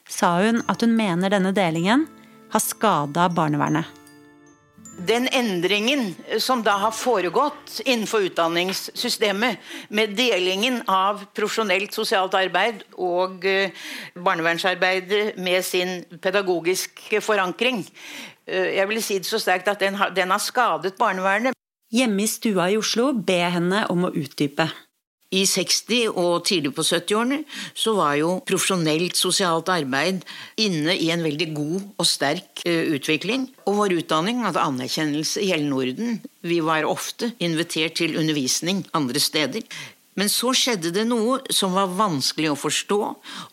sa 0.08 0.36
hun 0.44 0.62
at 0.70 0.84
hun 0.84 0.94
mener 0.94 1.34
denne 1.34 1.50
delingen 1.56 2.06
har 2.52 2.62
skada 2.62 3.26
barnevernet. 3.34 3.97
Den 4.98 5.28
endringen 5.30 6.14
som 6.42 6.62
da 6.66 6.74
har 6.82 6.90
foregått 6.90 7.80
innenfor 7.84 8.26
utdanningssystemet, 8.26 9.58
med 9.94 10.16
delingen 10.18 10.80
av 10.90 11.22
profesjonelt 11.36 11.94
sosialt 11.94 12.34
arbeid 12.34 12.82
og 12.96 13.44
barnevernsarbeid 13.46 14.48
barnevernsarbeidet 14.48 15.38
med 15.38 15.64
sin 15.64 16.04
pedagogiske 16.22 17.20
forankring, 17.20 17.86
eh, 18.46 18.76
jeg 18.76 18.88
vil 18.88 19.02
si 19.02 19.18
det 19.18 19.26
så 19.26 19.38
sterkt 19.38 19.68
at 19.68 19.80
den 19.80 19.94
har, 19.94 20.10
den 20.10 20.30
har 20.30 20.38
skadet 20.38 20.96
barnevernet. 20.98 21.54
Hjemme 21.92 22.22
i 22.22 22.26
stua 22.26 22.68
i 22.70 22.76
Oslo 22.76 23.12
ber 23.12 23.44
jeg 23.44 23.52
henne 23.52 23.86
om 23.90 24.04
å 24.04 24.12
utdype. 24.12 24.68
I 25.28 25.42
60- 25.44 26.14
og 26.16 26.46
tidlig 26.48 26.70
på 26.72 26.80
70-årene 26.86 27.42
så 27.76 27.92
var 27.98 28.14
jo 28.16 28.30
profesjonelt 28.48 29.18
sosialt 29.18 29.68
arbeid 29.68 30.22
inne 30.56 30.94
i 30.96 31.10
en 31.12 31.24
veldig 31.24 31.48
god 31.52 31.82
og 32.00 32.08
sterk 32.08 32.62
eh, 32.64 32.88
utvikling. 32.96 33.44
Og 33.68 33.76
vår 33.76 33.98
utdanning 33.98 34.40
hadde 34.46 34.64
anerkjennelse 34.64 35.44
i 35.44 35.50
hele 35.52 35.68
Norden. 35.68 36.16
Vi 36.40 36.62
var 36.64 36.88
ofte 36.88 37.34
invitert 37.44 37.98
til 38.00 38.16
undervisning 38.16 38.86
andre 38.96 39.20
steder. 39.20 39.68
Men 40.18 40.32
så 40.32 40.54
skjedde 40.56 40.94
det 40.96 41.04
noe 41.06 41.42
som 41.54 41.76
var 41.76 41.92
vanskelig 41.92 42.54
å 42.54 42.58
forstå, 42.58 43.00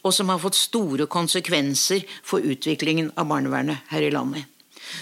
og 0.01 0.15
som 0.15 0.31
har 0.31 0.39
fått 0.41 0.57
store 0.57 1.05
konsekvenser 1.11 2.07
for 2.25 2.39
utviklingen 2.39 3.11
av 3.19 3.27
barnevernet 3.29 3.83
her 3.91 4.07
i 4.07 4.13
landet. 4.15 4.47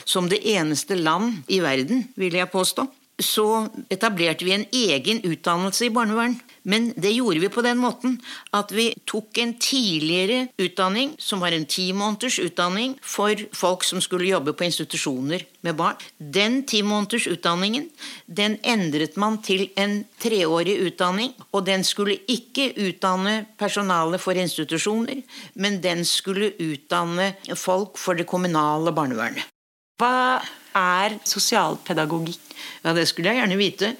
Som 0.09 0.25
det 0.31 0.41
eneste 0.49 0.97
land 0.97 1.45
i 1.53 1.61
verden, 1.63 2.07
vil 2.19 2.35
jeg 2.35 2.51
påstå, 2.51 2.87
så 3.21 3.67
etablerte 3.93 4.45
vi 4.45 4.55
en 4.55 4.65
egen 4.73 5.21
utdannelse 5.21 5.85
i 5.85 5.93
barnevern. 5.93 6.39
Men 6.63 6.93
det 6.95 7.11
gjorde 7.11 7.41
vi 7.43 7.49
på 7.51 7.61
den 7.61 7.77
måten 7.77 8.15
at 8.55 8.71
vi 8.71 8.87
tok 9.09 9.37
en 9.37 9.53
tidligere 9.59 10.47
utdanning, 10.57 11.13
som 11.19 11.43
var 11.43 11.51
en 11.51 11.67
ti 11.69 11.89
måneders 11.93 12.39
utdanning 12.39 12.95
for 13.01 13.37
folk 13.53 13.83
som 13.83 14.01
skulle 14.01 14.31
jobbe 14.31 14.55
på 14.55 14.65
institusjoner 14.65 15.43
med 15.61 15.77
barn. 15.77 15.99
Den 16.17 16.61
ti 16.67 16.81
måneders 16.81 17.27
utdanningen 17.27 17.89
den 18.25 18.57
endret 18.63 19.17
man 19.19 19.41
til 19.43 19.67
en 19.75 20.03
treårig 20.23 20.79
utdanning. 20.87 21.33
Og 21.51 21.67
den 21.67 21.83
skulle 21.83 22.21
ikke 22.31 22.71
utdanne 22.79 23.43
personale 23.59 24.17
for 24.21 24.39
institusjoner, 24.39 25.21
men 25.53 25.81
den 25.83 26.05
skulle 26.07 26.53
utdanne 26.57 27.33
folk 27.59 27.99
for 27.99 28.17
det 28.17 28.29
kommunale 28.29 28.95
barnevernet. 28.95 29.52
Hva 30.01 30.41
er 30.73 31.19
sosialpedagogikk? 31.27 32.55
Ja, 32.83 32.93
det 32.97 33.05
skulle 33.09 33.33
jeg 33.33 33.43
gjerne 33.43 33.59
vite. 33.59 33.93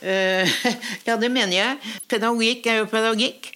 Eh, 0.00 0.56
ja, 1.08 1.16
det 1.20 1.30
mener 1.32 1.56
jeg. 1.56 1.94
Pedagogikk 2.08 2.66
er 2.72 2.80
jo 2.80 2.90
pedagogikk. 2.90 3.52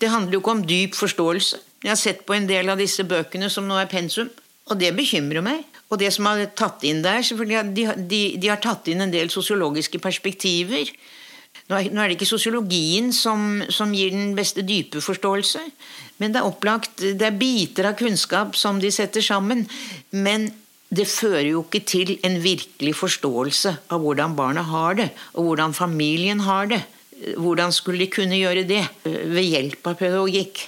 Det 0.00 0.10
handler 0.12 0.36
jo 0.36 0.42
ikke 0.42 0.56
om 0.56 0.64
dyp 0.66 0.96
forståelse. 0.96 1.60
Jeg 1.80 1.90
har 1.90 2.00
sett 2.00 2.24
på 2.28 2.36
en 2.36 2.48
del 2.48 2.68
av 2.68 2.80
disse 2.80 3.04
bøkene 3.08 3.48
som 3.52 3.68
nå 3.68 3.78
er 3.80 3.88
pensum, 3.88 4.28
og 4.68 4.80
det 4.80 4.92
bekymrer 4.96 5.44
meg. 5.44 5.64
Og 5.90 5.98
det 5.98 6.12
som 6.14 6.28
har 6.28 6.44
tatt 6.54 6.84
inn 6.86 7.00
der, 7.02 7.24
de, 7.24 7.86
de, 7.96 8.20
de 8.38 8.50
har 8.50 8.60
tatt 8.62 8.88
inn 8.92 9.00
en 9.02 9.12
del 9.12 9.32
sosiologiske 9.32 9.98
perspektiver. 10.02 10.92
Nå 11.70 11.78
er, 11.78 11.88
nå 11.90 12.02
er 12.02 12.10
det 12.10 12.18
ikke 12.18 12.28
sosiologien 12.28 13.10
som, 13.14 13.62
som 13.72 13.92
gir 13.94 14.12
den 14.14 14.36
beste 14.38 14.62
dype 14.66 15.02
forståelse, 15.02 15.64
men 16.20 16.34
det 16.34 16.40
er 16.40 16.46
opplagt, 16.46 17.00
det 17.00 17.26
er 17.26 17.38
biter 17.40 17.88
av 17.90 17.96
kunnskap 17.98 18.54
som 18.58 18.78
de 18.82 18.90
setter 18.94 19.24
sammen. 19.24 19.64
Men 20.12 20.50
det 20.90 21.06
fører 21.06 21.52
jo 21.52 21.62
ikke 21.62 21.82
til 21.86 22.16
en 22.26 22.40
virkelig 22.42 22.96
forståelse 22.98 23.76
av 23.94 24.02
hvordan 24.02 24.34
barna 24.38 24.64
har 24.66 24.98
det, 24.98 25.10
og 25.38 25.46
hvordan 25.46 25.74
familien 25.76 26.42
har 26.46 26.70
det. 26.72 26.80
Hvordan 27.38 27.70
skulle 27.76 28.00
de 28.00 28.08
kunne 28.10 28.38
gjøre 28.38 28.64
det 28.66 28.80
ved 29.04 29.44
hjelp 29.44 29.86
av 29.86 29.98
pedagogikk? 30.00 30.62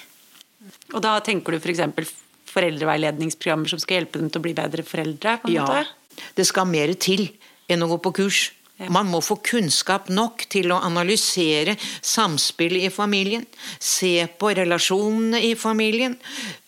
Og 0.93 1.01
da 1.03 1.17
tenker 1.25 1.57
du 1.57 1.59
f.eks. 1.59 1.83
For 1.97 2.61
foreldreveiledningsprogrammer 2.61 3.71
som 3.73 3.81
skal 3.81 4.03
hjelpe 4.03 4.21
dem 4.21 4.29
til 4.29 4.43
å 4.43 4.45
bli 4.45 4.53
bedre 4.55 4.85
foreldre? 4.85 5.39
Ja, 5.49 5.65
måte? 5.65 6.21
det 6.37 6.45
skal 6.45 6.69
mer 6.69 6.93
til 7.01 7.31
enn 7.73 7.85
å 7.85 7.89
gå 7.95 7.99
på 8.05 8.13
kurs. 8.21 8.51
Man 8.91 9.11
må 9.11 9.21
få 9.23 9.37
kunnskap 9.45 10.09
nok 10.09 10.47
til 10.51 10.73
å 10.73 10.81
analysere 10.83 11.77
samspillet 12.01 12.89
i 12.89 12.93
familien. 12.95 13.45
Se 13.79 14.27
på 14.39 14.55
relasjonene 14.57 15.43
i 15.43 15.55
familien. 15.55 16.17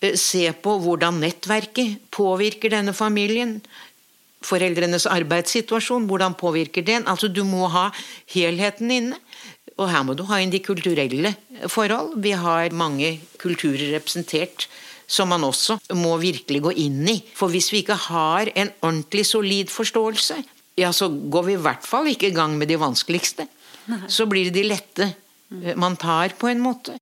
eh, 0.01 0.15
Se 0.17 0.53
på 0.53 0.79
hvordan 0.81 1.21
nettverket 1.21 2.11
påvirker 2.11 2.71
denne 2.71 2.93
familien. 2.93 3.61
Foreldrenes 4.45 5.07
arbeidssituasjon, 5.07 6.07
hvordan 6.07 6.35
påvirker 6.35 6.85
den? 6.85 7.07
Altså 7.07 7.29
Du 7.33 7.45
må 7.45 7.69
ha 7.69 7.91
helheten 8.35 8.91
inne. 8.91 9.17
Og 9.79 9.89
her 9.91 10.05
må 10.05 10.15
du 10.15 10.23
ha 10.25 10.39
inn 10.39 10.51
de 10.51 10.61
kulturelle 10.61 11.35
forhold. 11.67 12.23
Vi 12.23 12.31
har 12.31 12.71
mange 12.71 13.21
kulturer 13.39 13.91
representert 13.97 14.69
som 15.07 15.29
man 15.29 15.45
også 15.45 15.79
må 15.99 16.17
virkelig 16.23 16.63
gå 16.65 16.73
inn 16.85 17.03
i. 17.09 17.19
For 17.35 17.53
hvis 17.53 17.73
vi 17.73 17.83
ikke 17.83 17.99
har 18.09 18.51
en 18.55 18.71
ordentlig 18.81 19.27
solid 19.27 19.73
forståelse, 19.73 20.39
ja, 20.75 20.93
så 20.93 21.09
går 21.09 21.43
vi 21.49 21.55
i 21.55 21.63
hvert 21.63 21.87
fall 21.87 22.09
ikke 22.11 22.31
i 22.31 22.35
gang 22.35 22.59
med 22.59 22.71
de 22.71 22.79
vanskeligste. 22.81 23.47
Så 24.09 24.27
blir 24.27 24.49
det 24.49 24.59
de 24.59 24.69
lette 24.69 25.09
eh, 25.11 25.75
man 25.77 25.97
tar, 26.01 26.35
på 26.39 26.49
en 26.51 26.63
måte. 26.65 26.97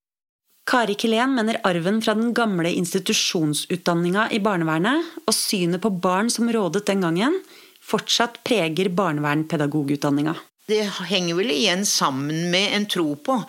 Kari 0.68 0.94
Kilén 0.94 1.34
mener 1.34 1.58
arven 1.66 1.98
fra 2.02 2.14
den 2.14 2.30
gamle 2.34 2.70
institusjonsutdanninga 2.78 4.28
i 4.30 4.38
barnevernet 4.42 5.16
og 5.26 5.34
synet 5.34 5.82
på 5.82 5.90
barn 5.90 6.30
som 6.30 6.50
rådet 6.52 6.84
den 6.86 7.02
gangen, 7.02 7.40
fortsatt 7.82 8.42
preger 8.46 8.92
barnevernpedagogutdanninga. 8.94 10.36
Det 10.70 10.84
henger 11.10 11.34
vel 11.34 11.50
igjen 11.50 11.82
sammen 11.86 12.46
med 12.52 12.76
en 12.76 12.86
tro 12.86 13.08
på 13.18 13.40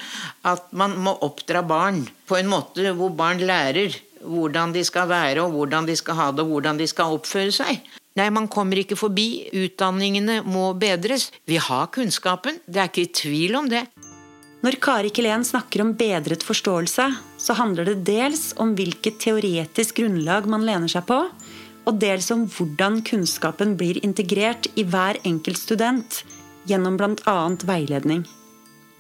at 0.49 0.71
man 0.73 0.97
må 1.05 1.13
oppdra 1.21 1.61
barn 1.61 2.01
på 2.25 2.39
en 2.39 2.49
måte 2.49 2.95
hvor 2.97 3.13
barn 3.13 3.43
lærer 3.45 3.93
hvordan 4.23 4.73
de 4.73 4.81
skal 4.87 5.09
være, 5.11 5.43
og 5.43 5.51
hvordan 5.51 5.87
de 5.87 5.95
skal 5.99 6.17
ha 6.17 6.31
det, 6.31 6.45
og 6.45 6.55
hvordan 6.55 6.79
de 6.79 6.87
skal 6.89 7.17
oppføre 7.17 7.53
seg. 7.53 7.83
Nei, 8.19 8.29
man 8.29 8.47
kommer 8.51 8.77
ikke 8.77 8.97
forbi. 8.99 9.47
Utdanningene 9.57 10.41
må 10.45 10.69
bedres. 10.77 11.31
Vi 11.49 11.57
har 11.57 11.89
kunnskapen, 11.93 12.59
det 12.67 12.81
er 12.81 12.91
ikke 12.91 13.07
i 13.07 13.13
tvil 13.23 13.57
om 13.57 13.69
det. 13.71 13.87
Når 14.63 14.77
Kari 14.79 15.09
Kelen 15.11 15.43
snakker 15.43 15.81
om 15.83 15.91
bedret 15.99 16.45
forståelse, 16.45 17.07
så 17.41 17.55
handler 17.57 17.89
det 17.89 18.03
dels 18.07 18.53
om 18.61 18.71
hvilket 18.77 19.17
teoretisk 19.19 19.97
grunnlag 19.99 20.47
man 20.47 20.63
lener 20.63 20.91
seg 20.91 21.03
på, 21.09 21.17
og 21.83 21.99
dels 21.99 22.29
om 22.31 22.45
hvordan 22.47 23.01
kunnskapen 23.03 23.73
blir 23.79 23.99
integrert 24.07 24.69
i 24.79 24.85
hver 24.87 25.19
enkelt 25.27 25.59
student 25.59 26.21
gjennom 26.69 26.95
bl.a. 26.95 27.35
veiledning. 27.67 28.23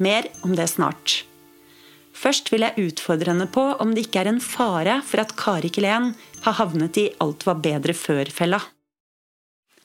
Mer 0.03 0.27
om 0.43 0.57
det 0.57 0.67
snart. 0.73 1.21
Først 2.13 2.51
vil 2.51 2.65
jeg 2.65 2.89
utfordre 2.89 3.31
henne 3.31 3.47
på 3.47 3.63
om 3.79 3.95
det 3.95 4.09
ikke 4.09 4.25
er 4.25 4.33
en 4.33 4.43
fare 4.43 4.99
for 5.07 5.23
at 5.23 5.31
Kari 5.39 5.71
Kelen 5.71 6.11
har 6.43 6.59
havnet 6.59 6.99
i 6.99 7.11
alt 7.23 7.47
var 7.47 7.63
bedre 7.63 7.95
før-fella. 7.95 8.59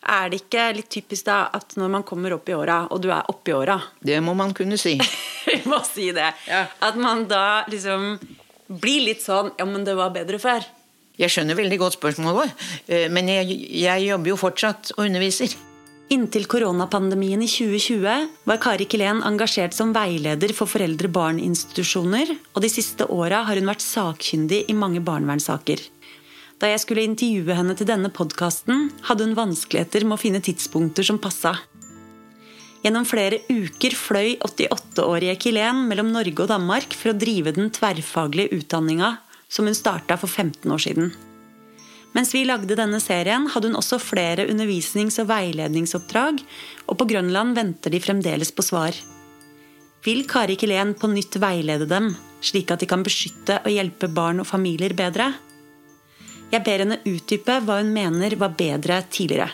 Er 0.09 0.31
det 0.33 0.43
ikke 0.45 0.71
litt 0.77 0.89
typisk 0.93 1.27
da 1.29 1.43
at 1.53 1.77
når 1.77 1.93
man 1.93 2.05
kommer 2.09 2.33
opp 2.39 2.49
i 2.49 2.57
åra, 2.57 2.81
og 2.89 3.03
du 3.05 3.11
er 3.13 3.29
oppi 3.29 3.53
åra, 3.53 3.77
Det 4.01 4.21
må 4.25 4.35
man 4.35 4.55
kunne 4.57 4.79
si. 4.81 4.97
vi 5.47 5.61
må 5.69 5.83
si 5.85 6.11
det. 6.17 6.33
Ja. 6.49 6.65
At 6.81 6.97
man 6.97 7.27
da 7.29 7.65
liksom 7.69 8.17
blir 8.69 9.07
litt 9.09 9.25
sånn 9.25 9.53
Ja, 9.59 9.65
men 9.69 9.85
det 9.85 9.97
var 9.97 10.13
bedre 10.13 10.41
før. 10.41 10.65
Jeg 11.19 11.33
skjønner 11.35 11.57
veldig 11.59 11.79
godt 11.81 11.97
spørsmålet, 11.99 12.53
eh, 12.87 13.09
men 13.11 13.27
jeg, 13.27 13.57
jeg 13.75 14.05
jobber 14.07 14.31
jo 14.31 14.37
fortsatt 14.39 14.93
og 14.95 15.09
underviser. 15.09 15.57
Inntil 16.15 16.47
koronapandemien 16.49 17.43
i 17.45 17.49
2020 17.51 18.29
var 18.49 18.61
Kari 18.63 18.87
Kilén 18.89 19.19
engasjert 19.27 19.75
som 19.77 19.91
veileder 19.93 20.55
for 20.57 20.71
foreldre-barn-institusjoner, 20.71 22.31
og 22.55 22.65
de 22.65 22.71
siste 22.73 23.05
åra 23.13 23.43
har 23.45 23.61
hun 23.61 23.69
vært 23.69 23.85
sakkyndig 23.85 24.63
i 24.71 24.77
mange 24.79 25.03
barnevernssaker. 25.05 25.83
Da 26.59 26.73
jeg 26.73 26.83
skulle 26.83 27.07
intervjue 27.07 27.55
henne 27.55 27.75
til 27.79 27.87
denne 27.87 28.11
podkasten, 28.11 28.89
hadde 29.07 29.29
hun 29.29 29.37
vanskeligheter 29.39 30.07
med 30.07 30.17
å 30.17 30.23
finne 30.23 30.43
tidspunkter 30.43 31.07
som 31.07 31.21
passa. 31.23 31.55
Gjennom 32.83 33.07
flere 33.07 33.41
uker 33.51 33.95
fløy 33.99 34.37
88-årige 34.47 35.37
Kilen 35.43 35.87
mellom 35.91 36.11
Norge 36.15 36.45
og 36.45 36.51
Danmark 36.51 36.95
for 36.99 37.13
å 37.13 37.19
drive 37.19 37.55
den 37.55 37.71
tverrfaglige 37.75 38.59
utdanninga 38.59 39.17
som 39.51 39.67
hun 39.67 39.77
starta 39.79 40.19
for 40.21 40.31
15 40.31 40.75
år 40.75 40.83
siden. 40.83 41.11
Mens 42.17 42.33
vi 42.35 42.45
lagde 42.49 42.77
denne 42.79 42.99
serien, 43.03 43.47
hadde 43.53 43.71
hun 43.71 43.79
også 43.79 43.99
flere 44.03 44.47
undervisnings- 44.51 45.19
og 45.23 45.29
veiledningsoppdrag, 45.31 46.41
og 46.89 46.99
på 46.99 47.07
Grønland 47.11 47.55
venter 47.59 47.93
de 47.95 48.01
fremdeles 48.03 48.51
på 48.55 48.65
svar. 48.67 48.97
Vil 50.07 50.25
Kari 50.31 50.57
Kilen 50.59 50.95
på 50.99 51.11
nytt 51.13 51.37
veilede 51.43 51.87
dem, 51.91 52.15
slik 52.41 52.73
at 52.73 52.83
de 52.83 52.89
kan 52.91 53.05
beskytte 53.07 53.61
og 53.65 53.75
hjelpe 53.75 54.09
barn 54.11 54.43
og 54.43 54.49
familier 54.49 54.95
bedre? 54.97 55.33
Jeg 56.49 56.65
ber 56.65 56.81
henne 56.81 56.97
utdype 57.05 57.59
hva 57.61 57.75
hun 57.83 57.91
mener 57.93 58.33
var 58.41 58.55
bedre 58.57 59.03
tidligere. 59.13 59.51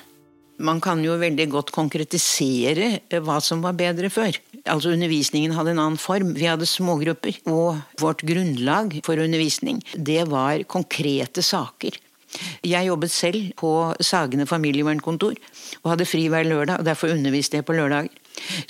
Man 0.62 0.78
kan 0.78 1.00
jo 1.02 1.16
veldig 1.18 1.48
godt 1.50 1.72
konkretisere 1.74 2.90
eh, 3.10 3.18
hva 3.18 3.40
som 3.42 3.64
var 3.64 3.74
bedre 3.74 4.06
før. 4.14 4.36
Altså 4.70 4.92
Undervisningen 4.94 5.56
hadde 5.56 5.72
en 5.74 5.80
annen 5.82 5.98
form. 5.98 6.30
Vi 6.38 6.46
hadde 6.46 6.68
smågrupper. 6.70 7.40
Og 7.50 7.80
vårt 7.98 8.22
grunnlag 8.22 9.00
for 9.02 9.18
undervisning, 9.18 9.82
det 9.98 10.22
var 10.30 10.62
konkrete 10.70 11.42
saker. 11.42 11.98
Jeg 12.62 12.86
jobbet 12.86 13.10
selv 13.14 13.50
på 13.58 13.72
Sagene 14.02 14.46
familievernkontor 14.46 15.34
og 15.82 15.90
hadde 15.90 16.06
fri 16.06 16.28
hver 16.30 16.46
lørdag. 16.46 16.78
og 16.78 16.86
Derfor 16.86 17.10
underviste 17.14 17.58
jeg 17.58 17.66
på 17.66 17.74
lørdager. 17.74 18.14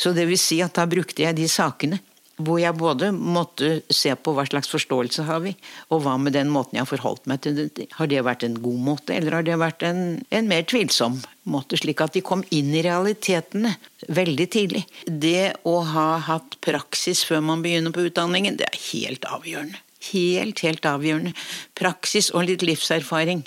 Så 0.00 0.16
det 0.16 0.24
vil 0.32 0.40
si 0.40 0.62
at 0.64 0.72
da 0.76 0.88
brukte 0.88 1.28
jeg 1.28 1.36
de 1.36 1.48
sakene 1.48 2.00
hvor 2.36 2.58
jeg 2.58 2.74
både 2.74 3.12
måtte 3.14 3.68
se 3.94 4.10
på 4.18 4.32
hva 4.34 4.42
slags 4.48 4.70
forståelse 4.72 5.26
har 5.28 5.42
vi, 5.44 5.52
og 5.94 6.02
hva 6.02 6.16
med 6.18 6.34
den 6.34 6.50
måten 6.50 6.78
jeg 6.78 6.82
har 6.82 6.90
forholdt 6.90 7.28
meg 7.30 7.44
til 7.44 7.56
det. 7.60 7.86
Har 7.94 8.10
det 8.10 8.24
vært 8.26 8.42
en 8.46 8.56
god 8.62 8.80
måte, 8.88 9.14
eller 9.14 9.38
har 9.38 9.46
det 9.46 9.58
vært 9.60 9.84
en, 9.86 10.02
en 10.34 10.50
mer 10.50 10.66
tvilsom 10.66 11.20
måte? 11.50 11.78
Slik 11.78 12.02
at 12.02 12.16
de 12.16 12.24
kom 12.26 12.42
inn 12.50 12.72
i 12.74 12.82
realitetene 12.86 13.76
veldig 14.08 14.48
tidlig. 14.50 14.82
Det 15.06 15.54
å 15.68 15.78
ha 15.94 16.08
hatt 16.26 16.58
praksis 16.64 17.22
før 17.28 17.44
man 17.52 17.62
begynner 17.62 17.94
på 17.94 18.08
utdanningen, 18.08 18.58
det 18.58 18.66
er 18.66 18.82
helt 18.90 19.30
avgjørende. 19.30 19.80
Helt, 20.10 20.60
helt 20.66 20.84
avgjørende. 20.84 21.32
Praksis 21.78 22.32
og 22.34 22.48
litt 22.50 22.66
livserfaring. 22.66 23.46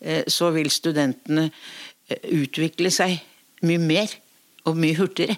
Eh, 0.00 0.22
Så 0.30 0.48
vil 0.54 0.70
studentene 0.72 1.50
eh, 2.08 2.22
utvikle 2.30 2.94
seg 2.94 3.18
mye 3.66 3.82
mer 3.82 4.14
og 4.68 4.78
mye 4.80 4.96
hurtigere. 4.96 5.36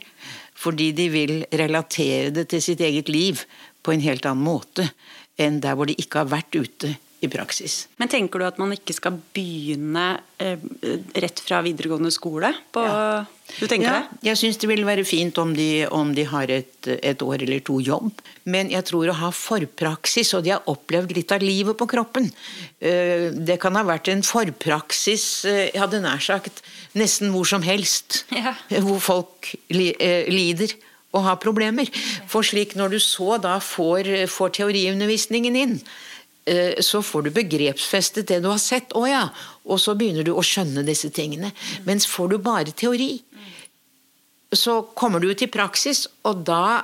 Fordi 0.62 0.92
de 0.94 1.08
vil 1.10 1.34
relatere 1.50 2.30
det 2.34 2.48
til 2.52 2.62
sitt 2.62 2.82
eget 2.84 3.10
liv 3.10 3.42
på 3.82 3.94
en 3.94 4.04
helt 4.04 4.26
annen 4.28 4.46
måte 4.46 4.86
enn 5.40 5.58
der 5.64 5.74
hvor 5.74 5.88
de 5.90 5.96
ikke 5.98 6.22
har 6.22 6.30
vært 6.30 6.54
ute 6.54 6.92
i 7.22 7.28
praksis. 7.30 7.86
Men 8.02 8.10
tenker 8.10 8.42
du 8.42 8.46
at 8.48 8.58
man 8.58 8.72
ikke 8.74 8.94
skal 8.96 9.14
begynne 9.34 10.06
eh, 10.42 10.58
rett 11.22 11.38
fra 11.46 11.60
videregående 11.62 12.10
skole? 12.14 12.50
På, 12.74 12.82
Du 13.60 13.66
tenker 13.68 13.86
Ja, 13.86 13.94
det? 14.10 14.18
jeg 14.30 14.40
syns 14.40 14.58
det 14.62 14.68
vil 14.70 14.82
være 14.88 15.04
fint 15.06 15.38
om 15.38 15.52
de, 15.54 15.86
om 15.92 16.10
de 16.16 16.24
har 16.26 16.50
et, 16.50 16.88
et 16.98 17.22
år 17.22 17.44
eller 17.46 17.60
to 17.62 17.78
jobb. 17.84 18.10
Men 18.48 18.70
jeg 18.72 18.86
tror 18.90 19.12
å 19.12 19.16
ha 19.20 19.30
forpraksis, 19.30 20.32
og 20.34 20.42
de 20.46 20.54
har 20.56 20.66
opplevd 20.66 21.14
litt 21.14 21.30
av 21.34 21.42
livet 21.44 21.78
på 21.78 21.86
kroppen 21.90 22.26
eh, 22.82 23.28
Det 23.30 23.58
kan 23.62 23.76
ha 23.78 23.84
vært 23.86 24.08
en 24.10 24.24
forpraksis, 24.26 25.26
eh, 25.46 25.66
jeg 25.72 25.82
hadde 25.82 26.02
nær 26.02 26.22
sagt, 26.22 26.62
nesten 26.98 27.30
hvor 27.34 27.46
som 27.48 27.62
helst. 27.62 28.24
Ja. 28.34 28.56
Hvor 28.82 28.98
folk 29.02 29.52
li, 29.70 29.92
eh, 29.98 30.26
lider 30.32 30.74
og 31.12 31.26
har 31.26 31.36
problemer. 31.36 31.86
For 32.26 32.40
slik 32.46 32.72
når 32.78 32.94
du 32.96 32.98
så 33.04 33.36
da 33.42 33.58
får, 33.60 34.08
får 34.32 34.54
teoriundervisningen 34.62 35.58
inn, 35.60 35.74
så 36.82 37.02
får 37.06 37.22
du 37.22 37.30
begrepsfestet 37.36 38.26
det 38.26 38.40
du 38.42 38.48
har 38.50 38.58
sett. 38.58 38.94
Å 38.98 39.04
ja. 39.06 39.26
Og 39.70 39.78
så 39.78 39.94
begynner 39.94 40.26
du 40.26 40.32
å 40.34 40.42
skjønne 40.42 40.82
disse 40.86 41.12
tingene. 41.14 41.52
Mens 41.86 42.08
får 42.10 42.32
du 42.32 42.38
bare 42.42 42.74
teori, 42.74 43.12
så 44.52 44.80
kommer 44.98 45.22
du 45.22 45.30
til 45.38 45.48
praksis, 45.52 46.04
og 46.28 46.42
da 46.48 46.82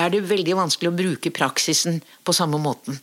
er 0.00 0.10
det 0.12 0.24
veldig 0.28 0.56
vanskelig 0.58 0.90
å 0.90 0.96
bruke 0.96 1.32
praksisen 1.34 2.00
på 2.24 2.34
samme 2.36 2.60
måten. 2.60 2.98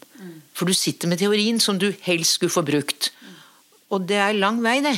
For 0.57 0.65
du 0.69 0.73
sitter 0.73 1.09
med 1.09 1.21
teorien 1.21 1.59
som 1.61 1.79
du 1.79 1.91
helst 2.05 2.37
skulle 2.37 2.53
få 2.53 2.65
brukt. 2.65 3.11
Og 3.93 4.05
det 4.09 4.19
er 4.19 4.37
lang 4.37 4.59
vei, 4.63 4.79
det. 4.81 4.95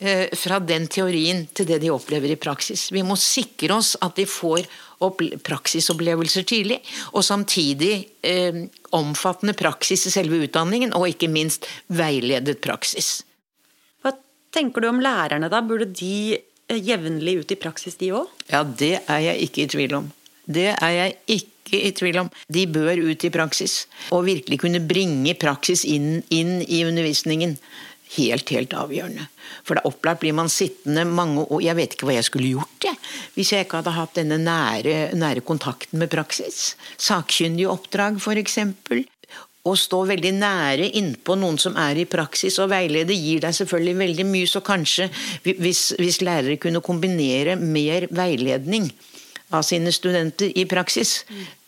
eh, 0.00 0.26
Fra 0.36 0.58
den 0.58 0.88
teorien 0.88 1.46
til 1.54 1.68
det 1.68 1.80
de 1.82 1.92
opplever 1.92 2.32
i 2.32 2.40
praksis. 2.40 2.88
Vi 2.92 3.04
må 3.06 3.16
sikre 3.16 3.76
oss 3.76 3.94
at 4.00 4.16
de 4.16 4.26
får 4.26 4.66
praksisopplevelser 4.98 6.46
tidlig, 6.48 6.80
og 7.12 7.24
samtidig 7.26 7.92
eh, 8.26 8.64
omfattende 8.96 9.54
praksis 9.58 10.06
i 10.08 10.14
selve 10.14 10.42
utdanningen, 10.46 10.94
og 10.96 11.08
ikke 11.12 11.30
minst 11.32 11.68
veiledet 11.86 12.58
praksis. 12.64 13.20
Hva 14.02 14.14
tenker 14.54 14.84
du 14.84 14.90
om 14.90 15.02
lærerne, 15.02 15.50
da? 15.52 15.62
Burde 15.62 15.90
de 15.92 16.38
eh, 16.38 16.80
jevnlig 16.82 17.38
ut 17.42 17.54
i 17.54 17.60
praksis, 17.60 17.98
de 18.00 18.12
òg? 18.18 18.30
Ja, 18.50 18.64
det 18.64 18.98
er 19.06 19.24
jeg 19.30 19.48
ikke 19.48 19.64
i 19.64 19.70
tvil 19.76 19.98
om. 20.00 20.10
Det 20.48 20.70
er 20.72 20.92
jeg 20.94 21.16
ikke 21.38 21.82
i 21.84 21.92
tvil 21.92 22.22
om. 22.22 22.30
De 22.48 22.64
bør 22.72 23.02
ut 23.10 23.24
i 23.24 23.30
praksis, 23.32 23.82
og 24.14 24.24
virkelig 24.28 24.62
kunne 24.62 24.80
bringe 24.80 25.34
praksis 25.36 25.84
inn, 25.84 26.22
inn 26.32 26.62
i 26.64 26.82
undervisningen. 26.88 27.58
Helt, 28.16 28.48
helt 28.54 28.72
avgjørende. 28.72 29.26
For 29.66 29.76
da 29.76 29.84
opplagt 29.88 30.22
blir 30.22 30.36
man 30.36 30.48
sittende 30.52 31.04
mange 31.04 31.44
år 31.44 31.60
Jeg 31.64 31.76
vet 31.76 31.94
ikke 31.94 32.08
hva 32.08 32.16
jeg 32.16 32.28
skulle 32.28 32.52
gjort, 32.54 32.86
jeg. 32.86 32.96
Hvis 33.34 33.52
jeg 33.52 33.66
ikke 33.66 33.82
hadde 33.82 33.96
hatt 33.98 34.16
denne 34.16 34.38
nære, 34.40 34.96
nære 35.18 35.44
kontakten 35.44 36.00
med 36.00 36.10
praksis. 36.12 36.74
Sakkyndige 36.96 37.68
oppdrag, 37.72 38.20
eksempel. 38.38 39.04
å 39.68 39.74
stå 39.76 39.98
veldig 40.08 40.30
nære 40.32 40.86
innpå 40.96 41.34
noen 41.36 41.58
som 41.60 41.74
er 41.76 41.98
i 42.00 42.06
praksis 42.08 42.56
og 42.62 42.70
veileder, 42.70 43.12
gir 43.12 43.42
deg 43.42 43.52
selvfølgelig 43.52 43.98
veldig 43.98 44.26
mye. 44.30 44.46
Så 44.48 44.62
kanskje 44.64 45.10
hvis, 45.44 45.92
hvis 45.98 46.22
lærere 46.24 46.56
kunne 46.56 46.80
kombinere 46.80 47.56
mer 47.56 48.06
veiledning 48.08 48.88
av 49.52 49.66
sine 49.66 49.92
studenter 49.92 50.52
i 50.56 50.64
praksis, 50.68 51.24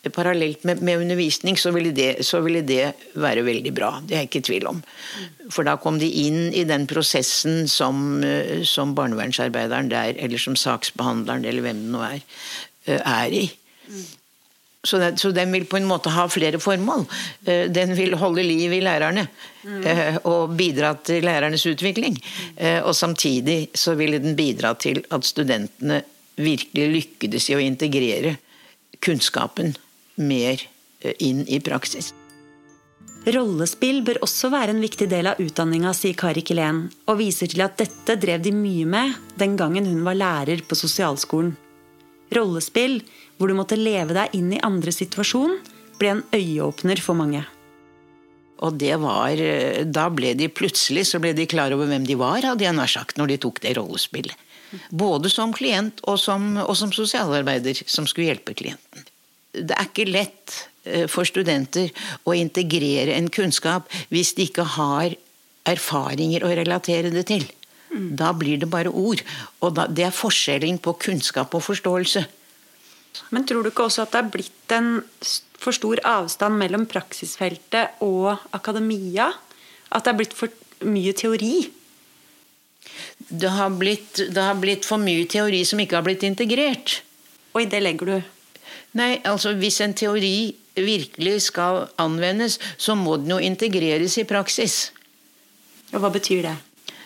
parallelt 0.09 0.63
med, 0.63 0.81
med 0.81 0.97
undervisning, 0.97 1.57
så 1.57 1.71
ville, 1.71 1.91
det, 1.93 2.25
så 2.25 2.39
ville, 2.41 2.63
det, 2.65 2.93
være 3.21 3.43
veldig 3.45 3.73
bra. 3.73 3.91
Det 4.01 4.15
er 4.15 4.23
jeg 4.23 4.29
ikke 4.31 4.41
i 4.41 4.47
tvil 4.47 4.69
om. 4.71 4.79
For 5.53 5.67
da 5.67 5.75
kom 5.81 5.99
de 6.01 6.09
inn 6.23 6.47
i 6.57 6.63
den 6.65 6.87
prosessen 6.89 7.67
som, 7.69 8.23
eh, 8.25 8.63
som 8.65 8.95
barnevernsarbeideren 8.97 9.91
der, 9.91 10.15
eller 10.17 10.41
som 10.41 10.57
saksbehandleren, 10.57 11.45
eller 11.45 11.67
hvem 11.67 11.83
det 11.83 11.93
nå 11.93 12.01
er, 12.07 12.23
eh, 12.87 12.97
er 12.97 13.35
i. 13.43 13.45
Så, 14.81 14.97
den, 14.97 15.17
så, 15.21 15.29
den 15.29 15.53
vil 15.53 15.67
på 15.69 15.77
en 15.77 15.85
måte 15.85 16.09
ha 16.09 16.25
flere 16.33 16.57
formål. 16.57 17.05
Eh, 17.45 17.67
den 17.69 17.93
vil 17.93 18.17
holde 18.17 18.41
liv 18.41 18.73
i 18.73 18.81
lærerne. 18.81 19.27
Mm. 19.61 19.85
Og 20.25 20.55
bidra 20.57 20.95
til 21.05 21.21
lærernes 21.21 21.67
utvikling. 21.69 22.15
Og 22.81 22.95
samtidig 22.97 23.67
så 23.77 23.93
ville 23.93 24.17
den 24.17 24.33
bidra 24.33 24.73
til 24.73 25.03
at 25.13 25.27
studentene 25.27 25.99
virkelig 26.41 26.87
lykkedes 26.95 27.51
i 27.51 27.59
å 27.59 27.61
integrere 27.61 28.39
kunnskapen 29.05 29.75
mer 30.19 30.61
eh, 31.01 31.15
inn 31.19 31.45
i 31.47 31.61
praksis. 31.63 32.11
Rollespill 33.21 33.99
bør 34.01 34.23
også 34.25 34.49
være 34.49 34.73
en 34.73 34.81
viktig 34.81 35.05
del 35.11 35.29
av 35.29 35.41
utdanninga, 35.41 35.91
sier 35.93 36.17
Kari 36.17 36.41
Kilén, 36.41 36.87
og 37.05 37.19
viser 37.19 37.51
til 37.51 37.61
at 37.61 37.77
dette 37.77 38.15
drev 38.17 38.41
de 38.41 38.53
mye 38.55 38.87
med 38.89 39.13
den 39.37 39.53
gangen 39.59 39.85
hun 39.85 40.01
var 40.07 40.17
lærer 40.17 40.63
på 40.65 40.77
sosialskolen. 40.77 41.53
Rollespill, 42.33 43.01
hvor 43.37 43.51
du 43.51 43.57
måtte 43.57 43.77
leve 43.77 44.15
deg 44.17 44.33
inn 44.37 44.49
i 44.55 44.61
andres 44.65 44.97
situasjon, 45.03 45.59
ble 46.01 46.15
en 46.15 46.23
øyeåpner 46.33 47.01
for 47.03 47.19
mange. 47.19 47.43
Og 48.61 48.77
det 48.81 48.93
var 49.01 49.37
eh, 49.41 49.83
Da 49.85 50.07
ble 50.13 50.33
de 50.37 50.49
plutselig 50.49 51.07
så 51.09 51.21
ble 51.21 51.33
de 51.37 51.49
klar 51.49 51.73
over 51.75 51.89
hvem 51.89 52.05
de 52.07 52.17
var, 52.17 52.41
hadde 52.45 52.65
jeg 52.65 52.77
nær 52.77 52.89
sagt, 52.89 53.17
når 53.21 53.33
de 53.33 53.39
tok 53.45 53.61
det 53.61 53.75
rollespillet. 53.77 54.49
Både 54.89 55.29
som 55.29 55.53
klient 55.53 55.99
og 56.07 56.17
som, 56.21 56.55
og 56.63 56.73
som 56.79 56.93
sosialarbeider 56.95 57.83
som 57.85 58.07
skulle 58.07 58.31
hjelpe 58.31 58.55
klienten. 58.57 59.10
Det 59.51 59.75
er 59.75 59.89
ikke 59.89 60.07
lett 60.09 60.57
eh, 60.85 61.07
for 61.11 61.27
studenter 61.27 61.91
å 62.25 62.35
integrere 62.37 63.15
en 63.17 63.29
kunnskap 63.33 63.89
hvis 64.13 64.35
de 64.37 64.47
ikke 64.49 64.67
har 64.77 65.17
erfaringer 65.67 66.45
å 66.45 66.53
relatere 66.57 67.11
det 67.13 67.27
til. 67.31 67.45
Da 67.91 68.31
blir 68.31 68.61
det 68.61 68.69
bare 68.71 68.89
ord. 68.89 69.19
Og 69.59 69.75
da, 69.75 69.85
det 69.91 70.07
er 70.07 70.15
forskjellen 70.15 70.79
på 70.79 70.95
kunnskap 71.01 71.51
og 71.57 71.65
forståelse. 71.65 72.23
Men 73.35 73.43
tror 73.43 73.65
du 73.65 73.71
ikke 73.73 73.89
også 73.89 74.05
at 74.05 74.13
det 74.15 74.21
er 74.21 74.31
blitt 74.31 74.75
en 74.77 74.89
for 75.61 75.75
stor 75.75 75.99
avstand 76.07 76.55
mellom 76.57 76.87
praksisfeltet 76.89 77.99
og 78.07 78.31
akademia? 78.55 79.27
At 79.91 80.07
det 80.07 80.13
er 80.13 80.19
blitt 80.23 80.37
for 80.37 80.87
mye 80.87 81.11
teori? 81.13 81.67
det 83.27 83.49
har, 83.49 83.69
blitt, 83.69 84.19
det 84.33 84.41
har 84.41 84.57
blitt 84.59 84.85
for 84.87 85.01
mye 85.01 85.25
teori 85.29 85.63
som 85.67 85.79
ikke 85.79 85.99
har 85.99 86.05
blitt 86.05 86.25
integrert. 86.27 87.01
Og 87.53 87.63
i 87.63 87.69
det 87.71 87.81
legger 87.83 88.09
du? 88.09 88.17
Nei, 88.99 89.21
altså 89.27 89.53
hvis 89.59 89.79
en 89.83 89.95
teori 89.97 90.51
virkelig 90.75 91.47
skal 91.49 91.85
anvendes, 92.01 92.57
så 92.77 92.95
må 92.95 93.17
den 93.21 93.31
jo 93.35 93.39
integreres 93.43 94.17
i 94.19 94.27
praksis. 94.27 94.91
Og 95.91 96.03
hva 96.03 96.11
betyr 96.13 96.47
det? 96.47 96.57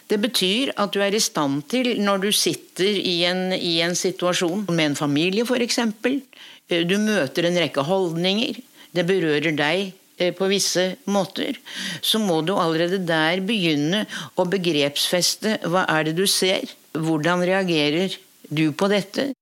Det 0.05 0.19
betyr 0.21 0.71
at 0.77 0.93
du 0.93 1.01
er 1.01 1.15
i 1.17 1.21
stand 1.21 1.63
til, 1.69 1.95
når 2.01 2.27
du 2.27 2.31
sitter 2.35 2.97
i 3.01 3.23
en, 3.25 3.49
i 3.53 3.79
en 3.81 3.95
situasjon 3.97 4.67
med 4.69 4.91
en 4.91 4.97
familie 4.97 5.45
f.eks., 5.45 5.79
eh, 5.81 6.83
du 6.85 6.97
møter 7.01 7.49
en 7.49 7.61
rekke 7.63 7.85
holdninger, 7.89 8.61
det 8.93 9.07
berører 9.09 9.57
deg 9.57 9.93
Eh, 10.17 10.31
på 10.31 10.47
visse 10.47 10.95
måter, 11.11 11.57
så 11.99 12.21
må 12.23 12.39
du 12.47 12.53
allerede 12.55 13.01
der 13.03 13.41
begynne 13.43 14.05
å 14.39 14.45
begrepsfeste 14.47 15.57
hva 15.67 15.83
er 15.91 16.07
det 16.07 16.13
du 16.15 16.23
ser, 16.31 16.63
hvordan 16.95 17.43
reagerer 17.43 18.15
du 18.47 18.69
på 18.71 18.87
dette. 18.87 19.33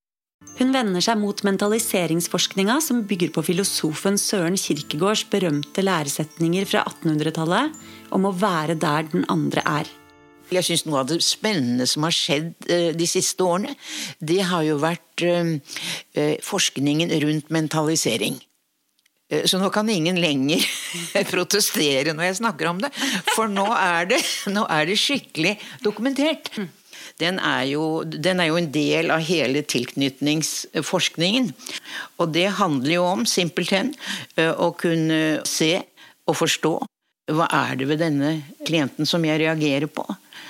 Hun 0.54 0.70
vender 0.70 1.02
seg 1.02 1.18
mot 1.18 1.40
mentaliseringsforskninga 1.48 2.76
som 2.86 3.02
bygger 3.10 3.32
på 3.34 3.42
filosofen 3.48 4.20
Søren 4.22 4.58
Kirkegårds 4.60 5.26
berømte 5.32 5.82
læresetninger 5.82 6.68
fra 6.70 6.84
1800-tallet 6.92 7.74
om 8.14 8.28
å 8.30 8.34
være 8.38 8.76
der 8.78 9.10
den 9.10 9.26
andre 9.34 9.64
er. 9.66 9.90
Jeg 10.54 10.68
syns 10.68 10.84
noe 10.86 11.00
av 11.02 11.10
det 11.10 11.18
spennende 11.26 11.88
som 11.90 12.06
har 12.06 12.14
skjedd 12.14 12.70
eh, 12.70 12.92
de 12.94 13.08
siste 13.10 13.42
årene, 13.42 13.74
det 14.22 14.44
har 14.46 14.62
jo 14.68 14.78
vært 14.84 15.24
eh, 15.26 16.38
forskningen 16.46 17.16
rundt 17.24 17.50
mentalisering. 17.54 18.38
Eh, 19.34 19.48
så 19.50 19.58
nå 19.58 19.72
kan 19.74 19.90
ingen 19.90 20.22
lenger 20.22 20.62
protestere 21.34 22.14
når 22.14 22.30
jeg 22.30 22.40
snakker 22.44 22.70
om 22.70 22.86
det, 22.86 22.94
for 23.34 23.50
nå 23.50 23.66
er 23.74 24.14
det, 24.14 24.22
nå 24.54 24.68
er 24.70 24.86
det 24.92 25.02
skikkelig 25.02 25.58
dokumentert. 25.82 26.54
Den 27.22 27.38
er, 27.40 27.64
jo, 27.70 28.04
den 28.04 28.42
er, 28.42 28.50
jo, 28.50 28.58
en 28.58 28.72
del 28.74 29.12
av 29.14 29.22
hele 29.24 29.62
tilknytningsforskningen. 29.70 31.52
Og 32.18 32.34
det 32.34 32.48
handler 32.58 32.96
jo 32.96 33.06
om, 33.06 33.26
simpelthen, 33.30 33.94
eh, 34.36 34.50
å 34.50 34.74
kunne 34.78 35.44
se 35.48 35.76
og 36.26 36.40
forstå 36.40 36.74
hva 37.34 37.48
er 37.56 37.78
det 37.80 37.88
ved 37.88 38.02
denne 38.04 38.34
klienten 38.68 39.08
som 39.08 39.24
jeg 39.24 39.40
reagerer 39.40 39.88
på. 39.88 40.04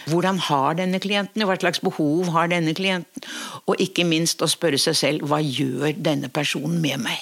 Hvordan 0.09 0.39
har 0.49 0.75
denne 0.79 0.99
klienten 0.99 1.45
Hva 1.47 1.55
slags 1.55 1.79
behov 1.83 2.31
har 2.33 2.49
denne 2.51 2.73
klienten? 2.75 3.23
Og 3.69 3.79
ikke 3.79 4.03
minst 4.07 4.41
å 4.43 4.49
spørre 4.51 4.79
seg 4.81 4.97
selv 4.99 5.27
hva 5.29 5.39
gjør 5.39 5.93
denne 5.95 6.31
personen 6.33 6.81
med 6.83 6.99
meg? 7.05 7.21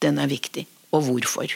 Den 0.00 0.20
er 0.22 0.30
viktig 0.30 0.64
og 0.94 1.08
hvorfor. 1.08 1.52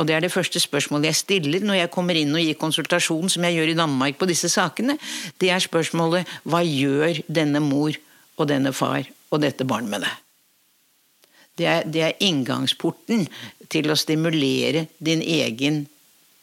Og 0.00 0.06
Det 0.08 0.14
er 0.16 0.24
det 0.24 0.32
første 0.32 0.60
spørsmålet 0.62 1.10
jeg 1.10 1.18
stiller 1.18 1.64
når 1.64 1.82
jeg 1.82 1.92
kommer 1.92 2.16
inn 2.16 2.32
og 2.32 2.40
gir 2.40 2.56
konsultasjon, 2.56 3.28
som 3.28 3.44
jeg 3.44 3.58
gjør 3.58 3.72
i 3.74 3.76
Danmark 3.76 4.16
på 4.16 4.28
disse 4.30 4.48
sakene. 4.48 4.96
Det 5.36 5.50
er 5.52 5.60
spørsmålet 5.60 6.28
hva 6.48 6.62
gjør 6.64 7.20
denne 7.28 7.60
mor 7.60 7.92
og 8.40 8.48
denne 8.48 8.72
far 8.72 9.04
og 9.28 9.42
dette 9.44 9.66
barnet 9.68 9.92
med 9.92 10.06
det? 10.06 10.14
Det 11.60 11.66
er, 11.68 11.84
det 11.84 12.02
er 12.06 12.24
inngangsporten 12.24 13.26
til 13.68 13.92
å 13.92 13.98
stimulere 13.98 14.86
din 15.04 15.20
egen 15.20 15.82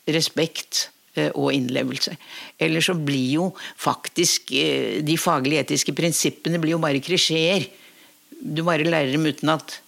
respekt 0.05 0.91
eh, 1.17 1.31
og 1.33 1.49
innlevelse. 1.55 2.13
Eller 2.61 2.85
så 2.85 2.93
blir 2.93 3.31
jo 3.39 3.47
faktisk 3.81 4.53
eh, 4.53 5.01
de 5.01 5.17
faglige 5.17 5.65
etiske 5.65 5.97
prinsippene 5.97 6.61
blir 6.61 6.75
jo 6.75 6.83
bare 6.83 7.01
klisjeer. 7.01 7.65
Du 8.37 8.61
bare 8.67 8.85
lærer 8.85 9.17
dem 9.17 9.25
utenat 9.25 9.79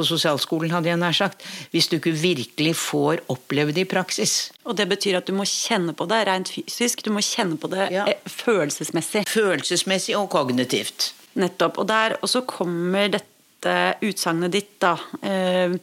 på 0.00 0.06
sosialskolen, 0.08 0.72
hadde 0.74 0.90
jeg 0.90 1.00
nær 1.00 1.16
sagt, 1.16 1.44
hvis 1.74 1.90
du 1.90 1.98
ikke 1.98 2.14
virkelig 2.16 2.74
får 2.80 3.24
oppleve 3.32 3.74
det 3.76 3.86
i 3.86 3.90
praksis. 3.90 4.50
Og 4.64 4.76
det 4.78 4.88
betyr 4.90 5.20
at 5.20 5.28
du 5.28 5.34
må 5.36 5.46
kjenne 5.48 5.94
på 5.96 6.08
det 6.10 6.22
rent 6.28 6.52
fysisk? 6.56 7.04
Du 7.06 7.12
må 7.14 7.22
kjenne 7.24 7.60
på 7.60 7.70
det 7.72 7.90
ja. 7.94 8.06
Eh, 8.10 8.30
følelsesmessig? 8.40 9.26
Følelsesmessig 9.30 10.16
og 10.18 10.30
kognitivt. 10.32 11.12
Nettopp. 11.40 11.78
Og 11.82 11.90
der 11.90 12.16
også 12.20 12.42
kommer 12.48 13.12
dette 13.12 13.76
utsagnet 14.02 14.56
ditt 14.56 14.78
da 14.82 14.96
eh, 15.22 15.76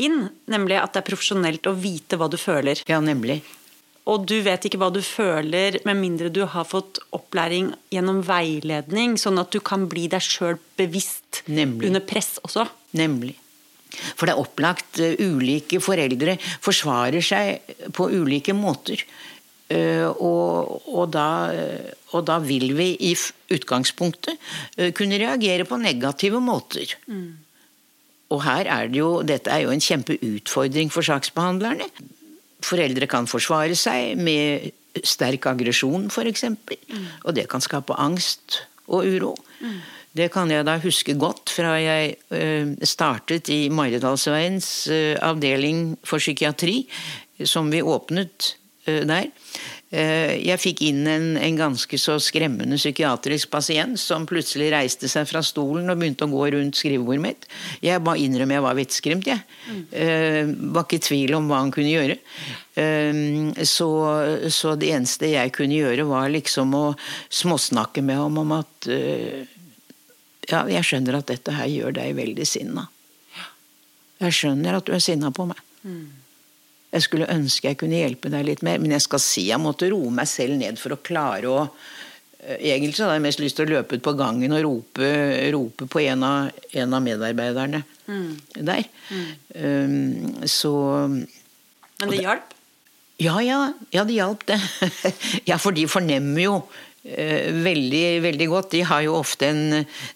inn, 0.00 0.26
nemlig 0.50 0.78
at 0.80 0.94
det 0.94 1.02
er 1.02 1.08
profesjonelt 1.08 1.70
å 1.70 1.76
vite 1.78 2.18
hva 2.20 2.28
du 2.30 2.38
føler. 2.40 2.82
Ja, 2.90 3.00
nemlig. 3.04 3.40
Og 4.10 4.24
du 4.26 4.38
vet 4.42 4.64
ikke 4.66 4.80
hva 4.80 4.88
du 4.92 5.02
føler 5.04 5.76
med 5.86 5.98
mindre 6.00 6.30
du 6.32 6.42
har 6.48 6.66
fått 6.66 6.98
opplæring 7.14 7.70
gjennom 7.92 8.22
veiledning, 8.26 9.18
sånn 9.20 9.38
at 9.42 9.52
du 9.54 9.60
kan 9.62 9.86
bli 9.90 10.08
deg 10.10 10.24
sjøl 10.24 10.58
bevisst 10.80 11.42
Nemlig. 11.46 11.90
under 11.90 12.02
press 12.02 12.38
også. 12.46 12.66
Nemlig. 12.96 13.36
For 14.14 14.26
det 14.26 14.34
er 14.34 14.42
opplagt 14.42 15.00
uh, 15.02 15.14
ulike 15.18 15.80
foreldre 15.82 16.36
forsvarer 16.62 17.24
seg 17.24 17.74
på 17.96 18.10
ulike 18.12 18.54
måter. 18.56 19.02
Uh, 19.70 20.08
og, 20.10 20.88
og, 20.90 21.04
da, 21.14 21.28
uh, 21.54 21.92
og, 22.14 22.24
da, 22.26 22.40
vil 22.42 22.72
vi 22.78 22.90
i 23.10 23.12
utgangspunktet 23.54 24.50
kunne 24.98 25.20
reagere 25.20 25.66
på 25.68 25.78
negative 25.78 26.42
måter. 26.42 26.96
Mm. 27.10 27.30
Og 28.30 28.42
her 28.46 28.68
er 28.70 28.90
det 28.90 29.00
jo, 29.00 29.12
dette 29.26 29.50
er 29.50 29.64
jo 29.64 29.72
en 29.74 29.82
kjempeutfordring 29.82 30.90
for 30.94 31.06
saksbehandlerne. 31.06 31.88
Foreldre 32.62 33.08
kan 33.10 33.26
forsvare 33.30 33.74
seg 33.78 34.18
med 34.20 34.70
sterk 35.06 35.46
aggresjon, 35.50 36.08
f.eks. 36.10 36.44
Mm. 36.50 37.08
Og 37.24 37.34
det 37.34 37.48
kan 37.50 37.62
skape 37.62 37.96
angst 37.98 38.62
og 38.90 39.06
uro. 39.06 39.34
Mm. 39.60 39.80
Det 40.16 40.26
kan 40.34 40.50
jeg 40.50 40.66
da 40.66 40.74
huske 40.82 41.14
godt 41.18 41.52
fra 41.54 41.76
jeg 41.78 42.16
eh, 42.34 42.70
startet 42.86 43.50
i 43.54 43.62
Maridalsveiens 43.70 44.70
eh, 44.90 45.18
avdeling 45.22 45.92
for 46.06 46.22
psykiatri, 46.22 46.82
som 47.46 47.70
vi 47.70 47.82
åpnet 47.82 48.56
eh, 48.90 49.04
der. 49.06 49.30
Jeg 49.90 50.62
fikk 50.62 50.84
inn 50.86 51.00
en, 51.10 51.24
en, 51.34 51.56
ganske 51.58 51.98
så 51.98 52.14
skremmende 52.22 52.76
psykiatrisk 52.78 53.50
pasient 53.50 53.98
som 53.98 54.22
plutselig 54.22 54.68
reiste 54.70 55.08
seg 55.10 55.26
fra 55.26 55.40
stolen 55.42 55.90
og 55.90 55.98
begynte 55.98 56.28
å 56.28 56.30
gå 56.30 56.44
rundt 56.54 56.78
skrivebordet 56.78 57.24
mitt. 57.24 57.48
Jeg 57.82 57.98
bare 58.06 58.22
innrømmer 58.22 58.54
jeg 58.54 58.64
var 58.68 58.78
vettskremt, 58.78 59.26
jeg. 59.26 59.42
Mm. 59.66 60.54
var 60.76 60.86
ikke 60.86 61.00
i 61.00 61.04
tvil 61.08 61.34
om 61.40 61.50
hva 61.50 61.58
han 61.64 61.74
kunne 61.74 61.90
gjøre. 61.90 62.20
så, 63.66 63.90
så, 64.46 64.76
det 64.78 64.94
eneste 64.94 65.34
jeg 65.34 65.56
kunne 65.58 65.82
gjøre, 65.82 66.06
var 66.06 66.30
liksom 66.38 66.78
å 66.78 66.84
småsnakke 67.42 68.06
med 68.06 68.22
ham 68.22 68.38
om 68.46 68.60
at 68.60 68.92
ja, 70.52 70.64
jeg 70.70 70.86
skjønner 70.86 71.20
at 71.20 71.30
dette 71.30 71.54
her 71.54 71.68
gjør 71.70 71.96
deg 72.00 72.16
veldig 72.18 72.46
sinna. 72.48 72.88
Jeg 74.20 74.36
skjønner 74.36 74.76
at 74.76 74.88
du 74.88 74.92
er 74.96 75.02
sinna 75.02 75.30
på 75.32 75.46
meg. 75.48 75.60
Mm. 75.82 76.20
Jeg 76.90 77.06
skulle 77.06 77.30
ønske 77.30 77.70
jeg 77.70 77.78
kunne 77.80 78.00
hjelpe 78.00 78.30
deg 78.32 78.46
litt 78.48 78.62
mer, 78.66 78.80
men 78.82 78.96
jeg 78.96 79.04
skal 79.06 79.22
si 79.22 79.46
jeg 79.48 79.62
måtte 79.62 79.88
roe 79.92 80.10
meg 80.12 80.28
selv 80.28 80.58
ned 80.58 80.80
for 80.80 80.96
å 80.96 81.02
klare 81.06 81.48
å 81.50 81.60
eh, 81.62 82.58
Egentlig 82.72 82.98
så 82.98 83.06
hadde 83.06 83.20
jeg 83.20 83.26
mest 83.28 83.42
lyst 83.44 83.60
til 83.60 83.68
å 83.68 83.76
løpe 83.76 83.96
ut 83.96 84.04
på 84.04 84.16
gangen 84.18 84.56
og 84.56 84.64
rope, 84.66 85.10
rope 85.54 85.86
på 85.90 86.02
en 86.02 86.26
av, 86.26 86.62
en 86.72 86.96
av 86.98 87.04
medarbeiderne 87.04 87.84
der. 88.10 88.88
Um, 89.54 90.46
så 90.48 90.72
Men 91.06 92.10
det 92.10 92.22
hjalp? 92.24 92.54
ja, 93.20 93.36
ja, 93.44 93.60
ja, 93.94 94.04
det 94.08 94.16
hjalp 94.16 94.46
det. 94.48 94.58
ja, 95.50 95.60
for 95.60 95.76
de 95.76 95.86
fornemmer 95.90 96.42
jo 96.42 96.54
veldig, 97.02 98.20
veldig 98.20 98.48
godt. 98.50 98.72
De 98.74 98.82
har 98.84 99.00
jo 99.06 99.14
ofte 99.16 99.48
en 99.48 99.62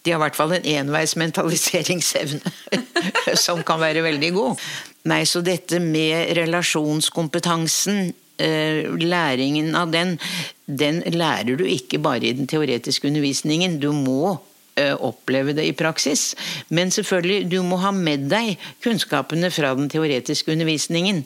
De 0.05 0.12
har 0.12 0.18
i 0.18 0.23
hvert 0.27 0.37
fall 0.37 0.53
en 0.53 0.66
enveis 0.75 1.14
mentaliseringsevne 1.16 2.53
som 3.47 3.62
kan 3.64 3.81
være 3.81 4.05
veldig 4.05 4.33
god. 4.37 4.66
Nei, 5.09 5.23
så 5.29 5.40
dette 5.44 5.81
med 5.81 6.35
relasjonskompetansen 6.37 8.12
eh, 8.40 8.88
Læringen 9.01 9.75
av 9.77 9.92
den, 9.92 10.18
den 10.66 11.03
lærer 11.12 11.57
du 11.57 11.64
ikke 11.68 12.01
bare 12.05 12.29
i 12.29 12.37
den 12.37 12.49
teoretiske 12.49 13.09
undervisningen. 13.09 13.81
Du 13.81 13.92
må 13.92 14.35
eh, 14.35 14.54
oppleve 14.77 15.55
det 15.55 15.65
i 15.69 15.75
praksis. 15.77 16.35
Men 16.75 16.91
selvfølgelig, 16.91 17.49
du 17.53 17.61
må 17.63 17.77
ha 17.83 17.93
med 17.95 18.25
deg 18.31 18.57
kunnskapene 18.83 19.51
fra 19.55 19.75
den 19.79 19.89
teoretiske 19.93 20.51
undervisningen. 20.53 21.23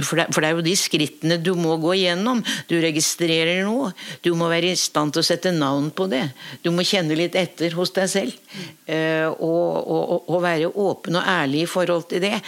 For 0.00 0.16
det, 0.16 0.28
er 0.40 0.54
jo 0.56 0.64
de 0.64 0.74
skrittene 0.78 1.36
du 1.42 1.52
må 1.58 1.76
gå 1.82 1.92
igjennom. 1.98 2.40
Du 2.70 2.76
registrerer 2.80 3.62
noe. 3.66 3.92
Du 4.24 4.32
må 4.38 4.48
være 4.48 4.72
i 4.72 4.78
stand 4.80 5.12
til 5.12 5.20
å 5.24 5.28
sette 5.28 5.52
navn 5.52 5.90
på 5.92 6.08
det. 6.10 6.24
Du 6.64 6.70
må 6.72 6.86
kjenne 6.86 7.16
litt 7.18 7.36
etter 7.36 7.76
hos 7.76 7.92
deg 7.96 8.08
selv. 8.08 8.36
eh, 8.86 9.26
Og, 9.30 9.86
og, 9.86 10.24
og- 10.28 10.42
være 10.42 10.70
åpen 10.72 11.16
og 11.20 11.26
ærlig 11.28 11.62
i 11.62 11.66
forhold 11.68 12.08
til 12.08 12.20
det. 12.24 12.40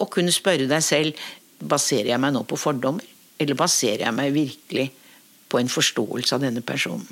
Og 0.00 0.10
kunne 0.10 0.32
spørre 0.32 0.66
deg 0.68 0.82
selv 0.82 1.12
baserer 1.60 2.10
jeg 2.12 2.20
meg 2.20 2.32
nå 2.32 2.42
på 2.48 2.56
fordommer, 2.56 3.04
eller 3.38 3.54
baserer 3.54 4.06
jeg 4.06 4.14
meg 4.16 4.32
virkelig 4.32 4.90
på 5.48 5.60
en 5.60 5.68
forståelse 5.68 6.34
av 6.36 6.40
denne 6.44 6.60
personen. 6.64 7.06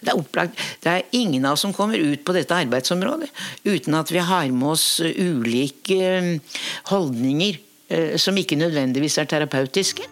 Det 0.00 0.12
er 0.12 0.18
opplagt, 0.18 0.58
det 0.84 0.92
er 0.92 1.16
ingen 1.16 1.46
av 1.46 1.56
oss 1.56 1.64
som 1.66 1.74
kommer 1.76 1.98
ut 1.98 2.24
på 2.24 2.34
dette 2.36 2.54
arbeidsområdet 2.54 3.30
uten 3.66 3.96
at 3.98 4.12
vi 4.14 4.22
har 4.22 4.50
med 4.54 4.74
oss 4.74 4.86
eh, 5.04 5.16
ulike 5.16 5.98
eh, 5.98 6.60
holdninger 6.92 7.58
eh, 7.88 8.14
som 8.20 8.38
ikke 8.38 8.58
nødvendigvis 8.60 9.18
er 9.18 9.30
terapeutiske. 9.30 10.06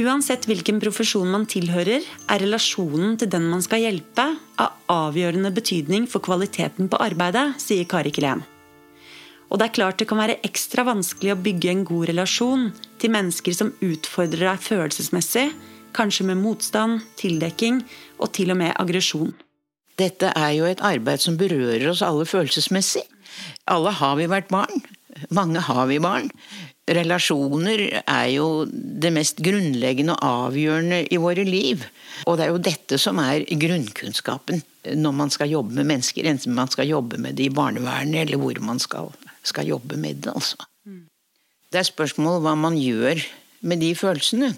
Uansett 0.00 0.46
hvilken 0.48 0.78
profesjon 0.80 1.28
man 1.28 1.44
tilhører, 1.50 2.00
er 2.00 2.40
relasjonen 2.40 3.18
til 3.20 3.28
den 3.32 3.48
man 3.50 3.60
skal 3.64 3.82
hjelpe, 3.84 4.24
av 4.60 4.78
avgjørende 4.88 5.50
betydning 5.52 6.06
for 6.08 6.24
kvaliteten 6.24 6.88
på 6.88 7.00
arbeidet, 7.02 7.58
sier 7.60 7.88
Kari 7.90 8.12
Kilén. 8.14 8.40
Og 9.50 9.58
det 9.58 9.66
er 9.66 9.74
klart 9.74 9.98
det 10.00 10.06
kan 10.08 10.20
være 10.20 10.38
ekstra 10.46 10.86
vanskelig 10.86 11.34
å 11.34 11.40
bygge 11.42 11.72
en 11.72 11.82
god 11.84 12.12
relasjon 12.12 12.68
til 13.02 13.12
mennesker 13.12 13.56
som 13.56 13.72
utfordrer 13.82 14.46
deg 14.46 14.62
følelsesmessig, 14.62 15.48
kanskje 15.96 16.26
med 16.30 16.40
motstand, 16.40 17.04
tildekking 17.20 17.82
og 18.18 18.32
til 18.36 18.52
og 18.54 18.60
med 18.60 18.74
aggresjon. 18.80 19.34
Dette 20.00 20.32
er 20.36 20.54
jo 20.56 20.68
et 20.68 20.82
arbeid 20.84 21.20
som 21.22 21.36
berører 21.40 21.90
oss 21.90 22.04
alle 22.04 22.26
følelsesmessig. 22.28 23.04
Alle 23.70 23.92
har 23.94 24.16
vi 24.18 24.28
vært 24.30 24.50
barn. 24.52 24.82
Mange 25.34 25.60
har 25.66 25.86
vi 25.90 25.98
barn. 26.02 26.30
Relasjoner 26.90 27.82
er 28.00 28.28
jo 28.32 28.64
det 28.66 29.12
mest 29.14 29.42
grunnleggende 29.44 30.16
og 30.16 30.48
avgjørende 30.48 31.04
i 31.12 31.20
våre 31.20 31.44
liv. 31.46 31.84
Og 32.26 32.38
det 32.38 32.46
er 32.46 32.54
jo 32.54 32.62
dette 32.70 32.98
som 32.98 33.20
er 33.22 33.44
grunnkunnskapen 33.46 34.64
når 34.96 35.14
man 35.14 35.30
skal 35.30 35.52
jobbe 35.52 35.76
med 35.76 35.90
mennesker. 35.92 36.26
Enten 36.26 36.56
man 36.56 36.72
skal 36.72 36.88
jobbe 36.88 37.20
med 37.20 37.36
det 37.38 37.50
i 37.50 37.54
barnevernet, 37.54 38.24
eller 38.24 38.40
hvor 38.40 38.58
man 38.64 38.80
skal, 38.82 39.12
skal 39.46 39.68
jobbe 39.68 40.00
med 40.00 40.24
det. 40.24 40.34
altså. 40.34 40.56
Det 41.70 41.78
er 41.78 41.86
spørsmål 41.86 42.40
hva 42.42 42.56
man 42.58 42.78
gjør 42.80 43.20
med 43.60 43.84
de 43.84 43.92
følelsene. 43.94 44.54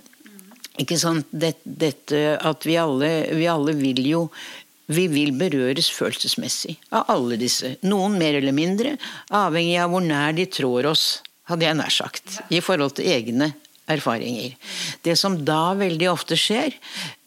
Ikke 0.81 0.97
sant? 0.99 1.27
Det- 1.33 1.59
Dette 1.65 2.39
at 2.41 2.65
vi 2.65 2.77
alle, 2.77 3.29
vi 3.37 3.47
alle 3.47 3.75
vil 3.75 4.05
jo 4.07 4.31
vi 4.93 5.07
vil 5.09 5.31
berøres 5.33 5.89
følelsesmessig 5.95 6.77
av 6.93 7.05
alle 7.09 7.37
disse. 7.41 7.77
Noen 7.83 8.19
mer 8.19 8.35
eller 8.35 8.53
mindre, 8.53 8.99
avhengig 9.31 9.79
av 9.81 9.91
hvor 9.91 10.03
nær 10.05 10.35
de 10.37 10.45
trår 10.47 10.89
oss, 10.91 11.23
hadde 11.49 11.63
jeg 11.65 11.77
nær 11.79 11.91
sagt, 11.91 12.41
i 12.51 12.61
forhold 12.61 12.97
til 12.97 13.07
egne 13.07 13.55
erfaringer. 13.89 14.55
Det 15.03 15.17
som 15.17 15.39
da 15.45 15.73
veldig 15.79 16.11
ofte 16.11 16.37
skjer, 16.37 16.75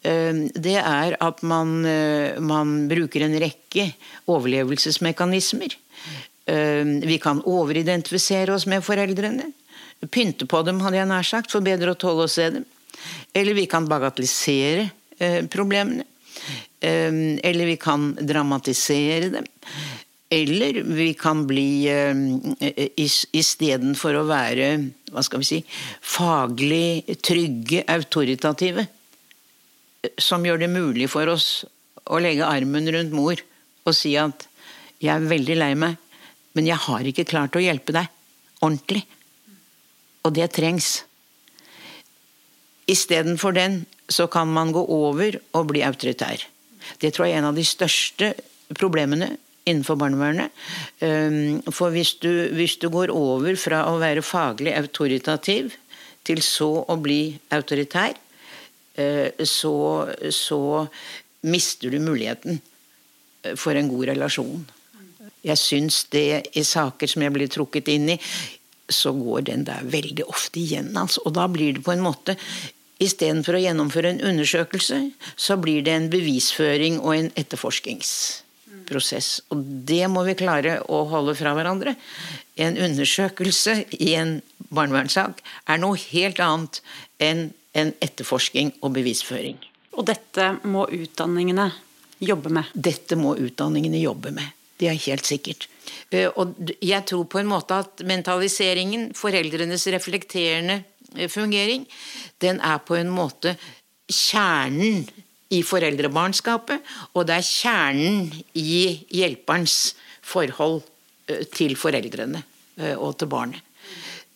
eh, 0.04 0.32
det 0.54 0.76
er 0.78 1.16
at 1.20 1.42
man, 1.42 1.84
eh, 1.86 2.38
man 2.38 2.88
bruker 2.88 3.22
en 3.24 3.38
rekke 3.40 3.92
overlevelsesmekanismer. 4.28 5.74
Eh, 6.46 6.84
Vi 7.02 7.18
kan 7.18 7.42
overidentifisere 7.42 8.54
oss 8.54 8.66
med 8.66 8.82
foreldrene. 8.84 9.52
Pynte 10.10 10.46
på 10.46 10.64
dem, 10.64 10.80
hadde 10.80 10.96
jeg 11.00 11.08
nær 11.08 11.24
sagt, 11.24 11.50
for 11.50 11.60
bedre 11.60 11.94
å 11.94 11.98
tåle 11.98 12.24
å 12.24 12.30
se 12.30 12.50
dem. 12.50 12.64
Eller 13.32 13.54
vi 13.54 13.66
kan 13.70 13.88
bagatellisere 13.88 14.88
eh, 15.18 15.46
problemene. 15.52 16.04
Eh, 16.80 17.12
Eller 17.42 17.66
vi 17.66 17.76
kan 17.76 18.14
dramatisere 18.20 19.28
dem. 19.28 19.46
Eller 20.28 20.82
vi 20.82 21.14
kan 21.14 21.44
bli 21.46 21.86
eh, 21.86 22.90
Istedenfor 23.32 24.18
å 24.18 24.26
være 24.26 24.70
hva 25.14 25.22
skal 25.22 25.42
vi 25.42 25.48
si, 25.48 25.58
faglig 26.02 27.18
trygge, 27.22 27.84
autoritative, 27.94 28.88
eh, 30.02 30.16
som 30.18 30.44
gjør 30.46 30.64
det 30.64 30.72
mulig 30.72 31.06
for 31.12 31.30
oss 31.30 31.64
å 32.10 32.18
legge 32.22 32.46
armen 32.46 32.90
rundt 32.90 33.14
mor 33.14 33.38
og 33.86 33.94
si 33.94 34.16
at 34.18 34.48
'jeg 34.98 35.14
er 35.14 35.30
veldig 35.30 35.56
lei 35.56 35.74
meg, 35.74 35.96
men 36.54 36.66
jeg 36.66 36.76
har 36.76 37.00
ikke 37.06 37.28
klart 37.28 37.54
å 37.54 37.62
hjelpe 37.62 37.92
deg 37.92 38.08
ordentlig'. 38.62 39.06
Og 40.24 40.34
det 40.34 40.50
trengs. 40.52 41.04
Istedenfor 42.86 43.56
den 43.56 43.84
så 44.08 44.28
kan 44.30 44.50
man 44.52 44.70
gå 44.72 44.84
over 44.92 45.40
og 45.58 45.72
bli 45.72 45.82
autoritær. 45.82 46.44
Det 47.02 47.12
tror 47.14 47.26
jeg 47.26 47.34
er 47.34 47.42
en 47.42 47.50
av 47.50 47.58
de 47.58 47.64
største 47.66 48.30
problemene 48.78 49.32
innenfor 49.66 49.98
barnevernet. 49.98 50.54
Um, 51.02 51.58
For 51.74 51.90
hvis 51.94 52.14
du, 52.22 52.30
hvis 52.54 52.76
du 52.78 52.88
går 52.92 53.10
over 53.10 53.58
fra 53.58 53.82
å 53.90 53.98
være 54.02 54.22
faglig 54.22 54.76
autoritativ 54.78 55.74
til 56.26 56.42
så 56.42 56.70
å 56.86 56.96
bli 56.98 57.36
autoritær, 57.54 58.14
eh, 58.98 59.30
så, 59.46 59.76
så 60.30 60.60
mister 61.46 61.92
du 61.92 62.00
muligheten 62.02 62.58
eh, 63.42 63.54
for 63.54 63.78
en 63.78 63.90
god 63.90 64.10
relasjon. 64.10 64.64
Jeg 65.46 65.62
syns 65.62 66.04
det 66.10 66.56
i 66.58 66.64
saker 66.66 67.10
som 67.10 67.22
jeg 67.22 67.34
blir 67.34 67.50
trukket 67.52 67.90
inn 67.92 68.10
i, 68.16 68.18
så 68.90 69.12
går 69.14 69.46
den 69.48 69.64
der 69.66 69.86
veldig 69.86 70.26
ofte 70.30 70.60
igjen. 70.62 70.92
Altså. 70.98 71.22
Og 71.26 71.34
da 71.38 71.46
blir 71.50 71.76
det 71.76 71.84
på 71.86 71.94
en 71.94 72.02
måte 72.02 72.36
Istedenfor 73.02 73.54
å 73.58 73.60
gjennomføre 73.60 74.08
en 74.14 74.22
undersøkelse, 74.24 75.10
så 75.36 75.56
blir 75.60 75.82
det 75.84 75.92
en 75.92 76.10
bevisføring 76.12 77.00
og 77.02 77.12
en 77.16 77.30
etterforskingsprosess. 77.36 79.28
Og 79.52 79.58
det 79.88 80.08
må 80.08 80.24
vi 80.28 80.34
klare 80.38 80.80
å 80.88 81.04
holde 81.10 81.34
fra 81.36 81.52
hverandre. 81.58 81.92
En 82.56 82.78
undersøkelse 82.80 83.84
i 84.00 84.14
en 84.16 84.40
barnevernssak 84.72 85.42
er 85.68 85.78
noe 85.82 85.96
helt 86.08 86.40
annet 86.40 86.80
enn 87.20 87.52
en 87.76 87.92
etterforsking 88.00 88.72
og 88.80 88.94
bevisføring. 88.96 89.58
Og 89.96 90.06
dette 90.08 90.56
må 90.64 90.88
utdanningene 90.92 91.70
jobbe 92.24 92.48
med. 92.52 92.64
Dette 92.72 93.16
må 93.20 93.36
utdanningene 93.36 94.00
jobbe 94.00 94.32
med. 94.32 94.48
Det 94.80 94.88
er 94.88 94.98
helt 95.06 95.24
sikkert. 95.28 95.68
Eh, 96.10 96.28
Og 96.36 96.54
jeg 96.80 97.04
tror 97.08 97.24
på 97.24 97.38
en 97.40 97.48
måte 97.48 97.74
at 97.84 98.02
mentaliseringen, 98.04 99.12
foreldrenes 99.16 99.86
reflekterende 99.92 100.82
fungering, 101.32 101.86
den 102.42 102.60
er 102.64 102.80
på 102.84 102.98
en 102.98 103.12
måte 103.12 103.56
kjernen 104.06 105.04
i 105.54 105.62
foreldrebarnskapet, 105.66 106.82
og 107.14 107.28
det 107.28 107.38
er 107.38 107.46
kjernen 107.46 108.32
i 108.58 109.06
hjelperens 109.14 109.94
forhold 110.26 110.82
eh, 111.30 111.46
til 111.54 111.76
foreldrene 111.78 112.42
eh, 112.80 112.96
og 112.96 113.16
til 113.20 113.30
barnet. 113.30 113.62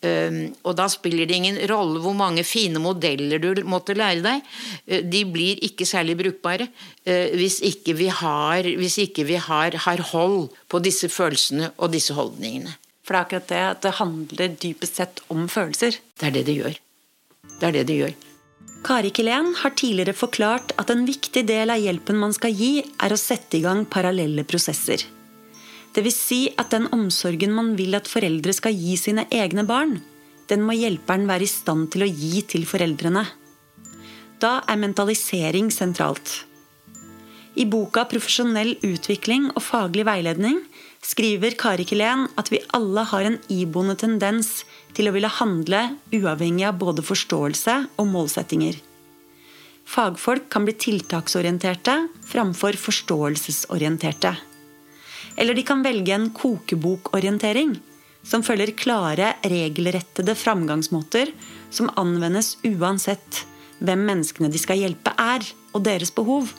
Um, 0.01 0.47
og 0.65 0.73
da 0.79 0.87
spiller 0.89 1.27
det 1.29 1.35
ingen 1.37 1.59
rolle 1.69 1.99
hvor 2.01 2.15
mange 2.17 2.41
fine 2.41 2.79
modeller 2.81 3.37
du 3.37 3.59
måtte 3.69 3.93
lære 3.93 4.23
deg. 4.25 4.47
De 5.13 5.19
blir 5.29 5.61
ikke 5.61 5.85
særlig 5.85 6.15
brukbare 6.17 6.65
hvis 7.37 7.59
ikke 7.61 7.93
vi, 7.99 8.07
har, 8.09 8.65
ikke 8.65 9.27
vi 9.29 9.37
har, 9.37 9.77
har 9.85 10.01
hold 10.09 10.49
på 10.65 10.81
disse 10.81 11.05
følelsene 11.05 11.69
og 11.77 11.93
disse 11.93 12.17
holdningene. 12.17 12.73
For 13.01 13.13
det 13.13 13.19
er 13.19 13.25
akkurat 13.25 13.51
det 13.51 13.61
at 13.67 13.85
det 13.85 13.97
handler 13.97 14.57
dypest 14.61 14.99
sett 15.01 15.23
om 15.33 15.47
følelser. 15.49 15.97
Det 16.19 16.29
er 16.29 16.35
det 16.37 16.45
det 16.49 16.57
gjør. 16.59 16.75
Det 17.59 17.69
er 17.69 17.77
det 17.79 17.87
det 17.89 17.97
gjør. 18.01 18.13
Kari 18.81 19.11
Kilén 19.13 19.51
har 19.61 19.73
tidligere 19.77 20.17
forklart 20.17 20.73
at 20.81 20.89
en 20.89 21.03
viktig 21.05 21.43
del 21.45 21.69
av 21.69 21.81
hjelpen 21.81 22.17
man 22.17 22.33
skal 22.33 22.53
gi, 22.57 22.79
er 22.81 23.13
å 23.13 23.19
sette 23.19 23.59
i 23.59 23.65
gang 23.65 23.83
parallelle 23.85 24.45
prosesser. 24.47 25.03
Det 25.93 26.01
vil 26.05 26.15
si 26.15 26.39
at 26.57 26.71
den 26.73 26.87
omsorgen 26.95 27.53
man 27.53 27.75
vil 27.77 27.97
at 27.97 28.09
foreldre 28.09 28.55
skal 28.57 28.73
gi 28.73 28.95
sine 28.97 29.27
egne 29.29 29.67
barn, 29.69 29.99
den 30.49 30.63
må 30.65 30.73
hjelperen 30.75 31.27
være 31.29 31.45
i 31.45 31.51
stand 31.51 31.91
til 31.93 32.05
å 32.05 32.09
gi 32.09 32.41
til 32.47 32.65
foreldrene. 32.67 33.25
Da 34.41 34.59
er 34.67 34.79
mentalisering 34.81 35.69
sentralt. 35.71 36.41
I 37.55 37.65
boka 37.67 38.05
'Profesjonell 38.07 38.77
utvikling 38.81 39.51
og 39.51 39.61
faglig 39.61 40.07
veiledning' 40.07 40.63
skriver 41.01 41.57
Kari 41.57 41.85
Kilén 41.89 42.27
at 42.37 42.51
vi 42.53 42.61
alle 42.77 43.03
har 43.09 43.25
en 43.25 43.39
iboende 43.49 43.97
tendens 43.99 44.61
til 44.95 45.09
å 45.09 45.15
ville 45.15 45.31
handle 45.39 45.81
uavhengig 46.13 46.67
av 46.69 46.79
både 46.81 47.05
forståelse 47.05 47.77
og 47.97 48.09
målsettinger. 48.13 48.77
Fagfolk 49.91 50.47
kan 50.53 50.63
bli 50.67 50.75
tiltaksorienterte 50.77 51.95
framfor 52.29 52.77
forståelsesorienterte. 52.79 54.35
Eller 55.35 55.57
de 55.57 55.63
kan 55.67 55.81
velge 55.83 56.13
en 56.15 56.29
kokebokorientering, 56.35 57.73
som 58.23 58.43
følger 58.45 58.75
klare, 58.77 59.33
regelrettede 59.41 60.35
framgangsmåter 60.37 61.31
som 61.73 61.89
anvendes 61.97 62.53
uansett 62.67 63.41
hvem 63.81 64.05
menneskene 64.05 64.51
de 64.53 64.61
skal 64.61 64.77
hjelpe 64.77 65.13
er, 65.17 65.41
og 65.73 65.85
deres 65.87 66.11
behov. 66.13 66.51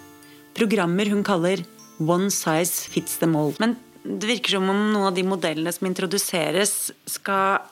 Programmer 0.56 1.08
hun 1.12 1.22
kaller 1.22 1.62
'one 2.00 2.30
size 2.30 2.88
fits 2.90 3.16
them 3.18 3.36
all'. 3.36 3.54
Men 3.60 3.76
det 4.02 4.28
virker 4.28 4.56
som 4.56 4.70
om 4.70 4.80
noen 4.92 5.08
av 5.10 5.16
de 5.16 5.24
modellene 5.26 5.72
som 5.74 5.86
introduseres, 5.88 6.90
skal 7.06 7.62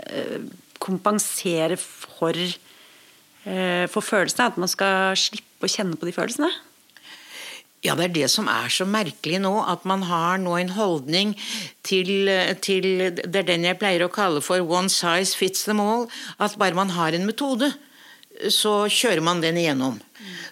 eh, 0.00 0.44
kompensere 0.82 1.76
for, 1.80 2.36
eh, 2.36 3.84
for 3.92 4.04
følelsene. 4.04 4.48
At 4.52 4.60
man 4.60 4.70
skal 4.70 5.16
slippe 5.18 5.68
å 5.68 5.74
kjenne 5.74 5.98
på 6.00 6.08
de 6.08 6.16
følelsene. 6.16 6.52
Ja, 7.84 7.92
det 7.98 8.04
er 8.06 8.14
det 8.14 8.28
som 8.32 8.46
er 8.48 8.70
så 8.72 8.86
merkelig 8.88 9.42
nå, 9.44 9.52
at 9.68 9.82
man 9.84 10.06
har 10.08 10.38
nå 10.40 10.54
en 10.56 10.72
holdning 10.72 11.34
til, 11.84 12.30
til 12.64 12.86
Det 13.12 13.42
er 13.42 13.50
den 13.50 13.66
jeg 13.68 13.76
pleier 13.76 14.06
å 14.06 14.12
kalle 14.12 14.40
for 14.40 14.56
'one 14.56 14.88
size 14.88 15.36
fits 15.36 15.64
them 15.68 15.80
all'. 15.84 16.08
At 16.40 16.56
bare 16.56 16.72
man 16.72 16.96
har 16.96 17.12
en 17.12 17.26
metode, 17.26 17.74
så 18.48 18.88
kjører 18.88 19.20
man 19.20 19.42
den 19.42 19.60
igjennom. 19.60 20.00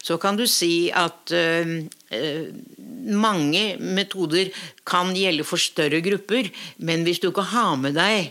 Så 0.02 0.18
kan 0.20 0.36
du 0.36 0.46
si 0.46 0.90
at 0.94 1.32
øh, 1.32 1.88
øh, 2.12 2.46
mange 3.02 3.76
metoder 3.80 4.52
kan 4.88 5.12
gjelde 5.16 5.46
for 5.46 5.60
større 5.60 6.02
grupper, 6.04 6.50
men 6.78 7.06
hvis 7.06 7.22
du 7.22 7.30
ikke 7.30 7.46
har 7.52 7.74
med 7.80 7.96
deg 7.98 8.30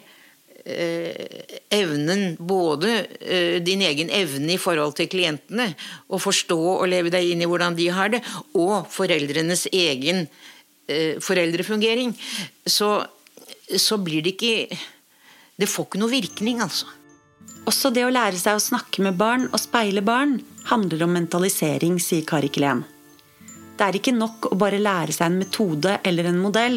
øh, 0.65 1.41
evnen, 1.73 2.37
både 2.37 2.93
din 3.65 3.83
egen 3.87 4.13
evne 4.13 4.55
i 4.55 4.61
forhold 4.61 4.95
til 4.99 5.09
klientene, 5.11 5.71
å 6.11 6.21
forstå 6.21 6.59
og 6.77 6.87
leve 6.91 7.13
deg 7.13 7.33
inn 7.33 7.43
i 7.43 7.49
hvordan 7.49 7.77
de 7.79 7.89
har 7.93 8.13
det, 8.13 8.23
og 8.53 8.87
foreldrenes 8.91 9.67
egen 9.71 10.25
foreldrefungering, 11.23 12.09
så, 12.67 12.97
så 13.79 13.95
blir 14.01 14.25
det 14.25 14.33
ikke 14.35 14.79
Det 15.61 15.69
får 15.69 15.85
ikke 15.85 15.99
noe 16.01 16.11
virkning, 16.11 16.57
altså. 16.59 16.89
Også 17.69 17.91
det 17.93 18.03
å 18.07 18.13
lære 18.13 18.39
seg 18.39 18.57
å 18.57 18.63
snakke 18.63 19.03
med 19.05 19.19
barn 19.19 19.45
og 19.51 19.59
speile 19.61 20.01
barn 20.05 20.39
handler 20.71 21.05
om 21.05 21.13
mentalisering, 21.13 21.99
sier 22.01 22.25
Kari 22.25 22.49
Klen. 22.53 22.81
Det 23.81 23.87
er 23.87 23.95
ikke 23.97 24.11
nok 24.13 24.45
å 24.51 24.55
bare 24.61 24.77
lære 24.77 25.09
seg 25.15 25.31
en 25.31 25.39
metode 25.41 25.95
eller 26.05 26.27
en 26.29 26.35
modell. 26.37 26.75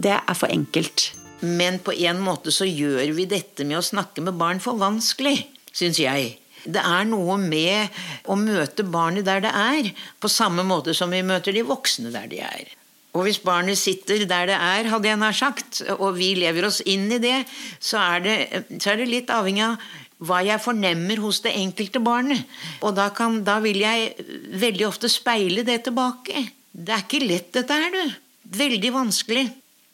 Det 0.00 0.14
er 0.16 0.36
for 0.38 0.48
enkelt. 0.48 1.10
Men 1.44 1.76
på 1.84 1.92
en 2.08 2.22
måte 2.24 2.54
så 2.56 2.64
gjør 2.64 3.12
vi 3.18 3.26
dette 3.28 3.66
med 3.68 3.76
å 3.76 3.84
snakke 3.84 4.24
med 4.24 4.38
barn 4.40 4.62
for 4.64 4.80
vanskelig, 4.80 5.42
syns 5.76 6.00
jeg. 6.00 6.30
Det 6.64 6.80
er 6.80 7.04
noe 7.04 7.36
med 7.42 8.00
å 8.32 8.38
møte 8.40 8.86
barnet 8.88 9.28
der 9.28 9.44
det 9.44 9.52
er, 9.52 9.92
på 10.16 10.32
samme 10.32 10.64
måte 10.64 10.96
som 10.96 11.12
vi 11.12 11.20
møter 11.20 11.52
de 11.52 11.66
voksne 11.68 12.14
der 12.16 12.32
de 12.32 12.40
er. 12.40 12.72
Og 13.12 13.26
hvis 13.26 13.42
barnet 13.44 13.76
sitter 13.76 14.24
der 14.24 14.48
det 14.48 14.56
er, 14.56 14.88
hadde 14.88 15.12
jeg 15.12 15.20
nær 15.20 15.36
sagt, 15.36 15.82
og 15.98 16.16
vi 16.16 16.32
lever 16.40 16.70
oss 16.70 16.80
inn 16.88 17.10
i 17.12 17.20
det, 17.20 17.42
så 17.76 18.00
er 18.16 18.24
det, 18.24 18.36
så 18.80 18.94
er 18.94 19.02
det 19.02 19.12
litt 19.12 19.36
avhengig 19.36 19.68
av 19.68 19.76
hva 20.18 20.40
jeg 20.42 20.62
fornemmer 20.62 21.20
hos 21.22 21.42
det 21.44 21.54
enkelte 21.58 22.02
barnet. 22.02 22.42
Og 22.82 22.96
da, 22.96 23.08
kan, 23.14 23.40
da, 23.46 23.58
vil 23.62 23.80
jeg 23.84 24.14
veldig 24.58 24.88
ofte 24.88 25.10
speile 25.12 25.64
det 25.66 25.82
tilbake. 25.86 26.42
Det 26.72 26.94
er 26.94 27.04
ikke 27.04 27.24
lett, 27.24 27.52
dette 27.54 27.78
her, 27.78 27.94
du. 27.94 28.18
Veldig 28.58 28.92
vanskelig. 28.94 29.46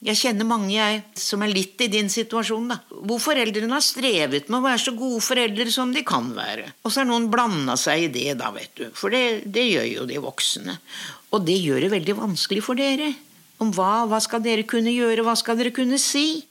Jeg 0.04 0.20
kjenner 0.20 0.44
mange 0.44 0.74
jeg, 0.74 0.98
som 1.16 1.40
er 1.44 1.52
litt 1.52 1.80
i 1.80 1.88
din 1.88 2.10
situasjon, 2.12 2.66
da. 2.72 2.76
Hvor 3.08 3.20
foreldrene 3.24 3.72
har 3.72 3.84
strevet 3.84 4.50
med 4.50 4.58
å 4.58 4.64
være 4.66 4.82
så 4.82 4.92
gode 4.96 5.22
foreldre 5.24 5.70
som 5.72 5.94
de 5.94 6.02
kan 6.04 6.28
være. 6.36 6.66
Og 6.84 6.92
så 6.92 7.00
har 7.00 7.08
noen 7.08 7.30
blanda 7.32 7.76
seg 7.80 8.08
i 8.08 8.10
det, 8.12 8.34
da, 8.40 8.50
vet 8.52 8.74
du. 8.80 8.84
For 8.96 9.12
det, 9.12 9.46
det, 9.48 9.64
gjør 9.70 9.88
jo 9.88 10.08
de 10.10 10.20
voksne. 10.24 10.76
Og 11.32 11.46
det 11.48 11.56
gjør 11.56 11.86
det 11.86 11.94
veldig 11.94 12.18
vanskelig 12.20 12.64
for 12.66 12.80
dere. 12.80 13.14
Om 13.64 13.72
hva, 13.76 14.04
hva 14.10 14.20
skal 14.20 14.44
dere 14.44 14.66
kunne 14.68 14.92
gjøre, 14.92 15.24
hva 15.24 15.36
skal 15.40 15.56
dere 15.60 15.72
kunne 15.72 16.00
si? 16.00 16.42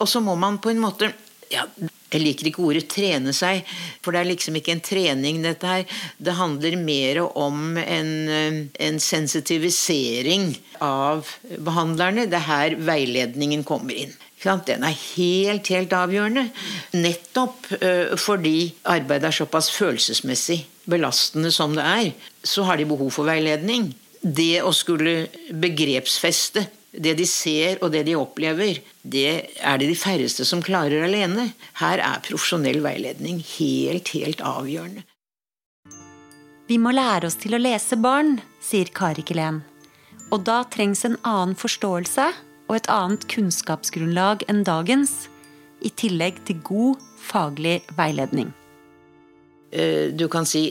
Og 0.00 0.08
så 0.08 0.24
må 0.24 0.36
man 0.40 0.56
på 0.62 0.72
en 0.72 0.80
måte 0.80 1.12
ja, 1.52 1.66
jeg 2.12 2.22
liker 2.22 2.50
ikke 2.50 2.62
ordet 2.62 2.86
'trene 2.88 3.32
seg', 3.34 3.64
for 4.02 4.14
det 4.14 4.20
er 4.20 4.30
liksom 4.30 4.56
ikke 4.58 4.76
en 4.76 4.84
trening, 4.84 5.42
dette 5.42 5.66
her. 5.66 5.84
Det 6.22 6.36
handler 6.38 6.76
mer 6.78 7.22
om 7.26 7.76
en, 7.76 8.12
eh, 8.28 8.62
en 8.86 9.00
sensitivisering 9.00 10.56
av 10.80 11.26
behandlerne. 11.58 12.28
Det 12.30 12.38
er 12.38 12.50
her 12.50 12.76
veiledningen 12.76 13.64
kommer 13.64 13.94
inn. 13.94 14.14
Den 14.46 14.84
er 14.84 14.94
helt, 15.16 15.66
helt 15.66 15.90
avgjørende. 15.90 16.50
Nettopp 16.94 17.66
uh, 17.82 18.14
fordi 18.14 18.74
arbeidet 18.84 19.32
er 19.32 19.34
såpass 19.34 19.70
følelsesmessig 19.74 20.60
belastende 20.86 21.50
som 21.50 21.74
det 21.74 21.82
er, 21.82 22.12
så 22.44 22.62
har 22.68 22.76
de 22.76 22.86
behov 22.86 23.10
for 23.10 23.26
veiledning. 23.26 23.88
Det 24.22 24.62
å 24.62 24.70
skulle 24.76 25.26
begrepsfeste 25.50 26.66
det 26.96 27.16
de 27.18 27.26
ser 27.28 27.80
og 27.84 27.92
det 27.94 28.04
de 28.08 28.16
opplever, 28.18 28.80
det 29.02 29.28
er 29.60 29.80
det 29.80 29.90
de 29.90 29.98
færreste 29.98 30.46
som 30.48 30.62
klarer 30.64 31.04
alene. 31.06 31.50
Her 31.80 32.02
er 32.02 32.24
profesjonell 32.24 32.80
veiledning 32.84 33.42
helt, 33.56 34.10
helt 34.16 34.42
avgjørende. 34.44 35.04
Vi 36.66 36.80
må 36.82 36.90
lære 36.90 37.28
oss 37.28 37.38
til 37.38 37.54
å 37.54 37.62
lese 37.62 37.98
barn, 38.00 38.40
sier 38.64 38.90
Kari 38.90 39.22
Kelen. 39.26 39.62
Og 40.34 40.42
da 40.48 40.64
trengs 40.72 41.04
en 41.06 41.18
annen 41.22 41.54
forståelse 41.58 42.26
og 42.66 42.74
et 42.74 42.90
annet 42.90 43.28
kunnskapsgrunnlag 43.30 44.42
enn 44.50 44.64
dagens, 44.66 45.28
i 45.84 45.92
tillegg 45.92 46.40
til 46.48 46.58
god 46.66 47.02
faglig 47.20 47.82
veiledning. 47.94 48.48
Eh, 49.70 50.08
du 50.10 50.24
kan 50.32 50.48
si 50.48 50.64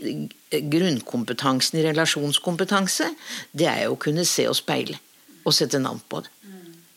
grunnkompetansen 0.52 1.80
i 1.80 1.86
relasjonskompetanse, 1.86 3.12
det 3.54 3.70
er 3.70 3.84
jo 3.86 3.96
å 3.96 4.02
kunne 4.02 4.26
se 4.28 4.50
og 4.50 4.58
speile 4.58 5.00
og 5.46 5.54
sette 5.56 5.80
navn 5.82 6.02
på 6.10 6.24
det. 6.26 6.32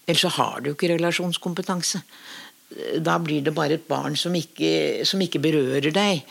Ellers 0.09 0.25
så 0.25 0.33
har 0.39 0.63
du 0.65 0.73
ikke 0.73 0.89
relasjonskompetanse. 0.95 2.01
Da 3.05 3.19
blir 3.21 3.45
det 3.45 3.55
bare 3.57 3.77
et 3.77 3.89
barn 3.89 4.17
som 4.17 4.35
ikke, 4.37 5.05
som 5.09 5.21
ikke 5.25 5.43
berører 5.45 5.93
deg. 5.93 6.23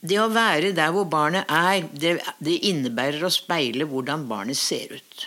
Det 0.00 0.18
å 0.20 0.30
være 0.32 0.72
der 0.76 0.92
hvor 0.94 1.04
barnet 1.12 1.48
er, 1.52 1.84
det, 1.92 2.16
det 2.40 2.62
innebærer 2.68 3.26
å 3.28 3.32
speile 3.32 3.88
hvordan 3.88 4.24
barnet 4.28 4.56
ser 4.56 4.94
ut. 4.96 5.26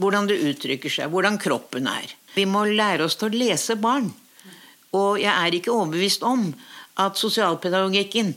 Hvordan 0.00 0.28
det 0.28 0.40
uttrykker 0.44 0.92
seg, 0.92 1.12
hvordan 1.12 1.36
kroppen 1.40 1.88
er. 1.88 2.08
Vi 2.36 2.44
må 2.48 2.64
lære 2.68 3.04
oss 3.04 3.16
til 3.20 3.30
å 3.32 3.44
lese 3.44 3.76
barn. 3.80 4.08
Og 4.96 5.20
jeg 5.20 5.32
er 5.32 5.56
ikke 5.56 5.72
overbevist 5.72 6.24
om 6.24 6.48
at 7.00 7.20
sosialpedagogikken 7.20 8.32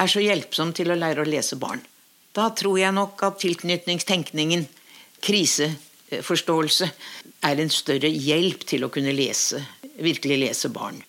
er 0.00 0.10
så 0.10 0.20
hjelpsom 0.20 0.72
til 0.76 0.92
å 0.92 0.98
lære 0.98 1.24
å 1.24 1.28
lese 1.28 1.56
barn. 1.60 1.80
Da 2.34 2.50
tror 2.56 2.80
jeg 2.80 2.92
nok 2.96 3.20
at 3.24 3.40
tilknytningstenkningen, 3.40 4.64
krise, 5.24 5.70
forståelse 6.22 6.90
er 7.48 7.60
en 7.60 7.72
større 7.72 8.10
hjelp 8.10 8.62
til 8.68 8.86
å 8.86 8.92
kunne 8.92 9.14
lese, 9.16 9.62
virkelig 9.98 10.38
lese 10.44 10.70
barn. 10.74 11.00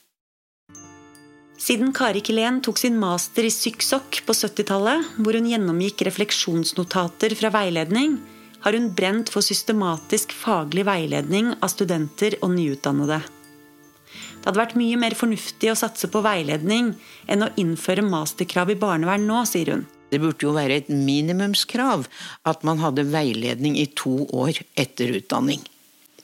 Siden 1.65 1.93
Kari 1.95 2.21
Kilén 2.25 2.59
tok 2.61 2.77
sin 2.81 2.97
master 2.99 3.47
i 3.47 3.53
psyksokk 3.53 4.19
på 4.27 4.33
70-tallet, 4.35 5.15
hvor 5.23 5.37
hun 5.37 5.47
gjennomgikk 5.49 6.03
refleksjonsnotater 6.05 7.33
fra 7.39 7.49
veiledning, 7.55 8.19
har 8.65 8.75
hun 8.75 8.91
brent 8.97 9.31
for 9.33 9.45
systematisk 9.45 10.33
faglig 10.35 10.83
veiledning 10.87 11.53
av 11.61 11.71
studenter 11.71 12.35
og 12.41 12.55
nyutdannede. 12.57 13.21
Det 13.25 14.51
hadde 14.51 14.61
vært 14.61 14.77
mye 14.77 14.97
mer 15.01 15.15
fornuftig 15.17 15.71
å 15.71 15.77
satse 15.79 16.09
på 16.11 16.21
veiledning 16.25 16.91
enn 17.25 17.45
å 17.45 17.51
innføre 17.61 18.05
masterkrav 18.05 18.73
i 18.73 18.77
barnevern 18.81 19.25
nå, 19.25 19.41
sier 19.49 19.73
hun. 19.73 19.85
Det 20.11 20.21
burde 20.21 20.45
jo 20.45 20.53
være 20.55 20.81
et 20.81 20.89
minimumskrav 20.89 22.05
at 22.45 22.63
man 22.67 22.81
hadde 22.83 23.07
veiledning 23.11 23.79
i 23.79 23.87
to 23.97 24.23
år 24.33 24.61
etter 24.79 25.15
utdanning. 25.17 25.63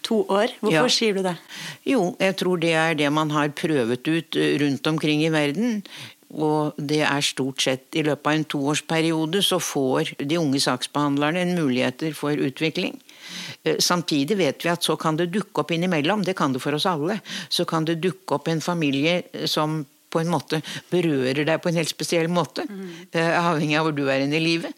To 0.07 0.23
år? 0.33 0.55
Hvorfor 0.61 0.89
ja. 0.89 0.93
sier 0.93 1.17
du 1.17 1.21
det? 1.25 1.35
Jo, 1.85 2.15
jeg 2.19 2.37
tror 2.41 2.61
det 2.61 2.73
er 2.73 2.97
det 2.97 3.11
man 3.13 3.33
har 3.33 3.53
prøvet 3.53 4.07
ut 4.07 4.39
eh, 4.39 4.57
rundt 4.61 4.87
omkring 4.89 5.21
i 5.25 5.33
verden. 5.33 5.83
Og 6.31 6.77
det 6.79 7.01
er 7.03 7.25
stort 7.25 7.61
sett 7.61 7.97
i 7.99 8.03
løpet 8.07 8.27
av 8.29 8.37
en 8.37 8.47
toårsperiode 8.53 9.41
så 9.43 9.59
får 9.59 10.13
de 10.17 10.39
unge 10.39 10.61
saksbehandlerne 10.63 11.43
en 11.43 11.57
muligheter 11.59 12.15
for 12.17 12.31
utvikling. 12.39 12.95
Eh, 13.63 13.77
samtidig 13.83 14.37
vet 14.39 14.65
vi 14.65 14.71
at 14.71 14.83
så 14.83 14.95
kan 14.99 15.19
det 15.19 15.31
dukke 15.35 15.63
opp 15.63 15.73
innimellom, 15.75 16.23
det 16.25 16.37
kan 16.39 16.55
det 16.55 16.63
for 16.63 16.77
oss 16.77 16.87
alle, 16.89 17.19
så 17.49 17.67
kan 17.67 17.85
det 17.85 18.01
dukke 18.01 18.39
opp 18.39 18.47
en 18.51 18.63
familie 18.63 19.21
som 19.45 19.83
på 20.11 20.21
en 20.21 20.31
måte 20.31 20.61
berører 20.91 21.45
deg 21.47 21.61
på 21.63 21.71
en 21.71 21.79
helt 21.79 21.91
spesiell 21.91 22.29
måte. 22.31 22.67
Mm. 22.67 22.91
Avhengig 23.15 23.79
av 23.79 23.87
hvor 23.87 23.97
du 23.97 24.05
er 24.09 24.25
inne 24.25 24.37
i 24.37 24.43
livet. 24.43 24.77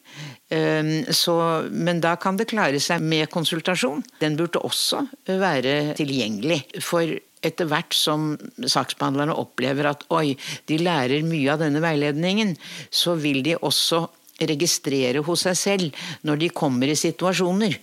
Ehm, 0.53 1.03
så, 1.13 1.35
men 1.71 2.01
da 2.03 2.15
kan 2.21 2.37
det 2.39 2.49
klare 2.51 2.81
seg 2.83 3.03
med 3.03 3.31
konsultasjon. 3.33 4.03
Den 4.21 4.37
burde 4.39 4.61
også 4.63 5.03
være 5.27 5.93
tilgjengelig. 5.99 6.63
For 6.83 7.09
etter 7.43 7.67
hvert 7.69 7.95
som 7.97 8.33
saksbehandlerne 8.57 9.35
opplever 9.35 9.89
at 9.91 10.05
oi, 10.13 10.33
de 10.69 10.79
lærer 10.81 11.25
mye 11.27 11.53
av 11.53 11.63
denne 11.63 11.83
veiledningen, 11.83 12.55
så 12.93 13.17
vil 13.19 13.43
de 13.45 13.57
også 13.59 14.05
registrere 14.43 15.21
hos 15.23 15.45
seg 15.45 15.57
selv 15.57 16.05
når 16.25 16.41
de 16.41 16.53
kommer 16.55 16.89
i 16.89 16.97
situasjoner 16.97 17.77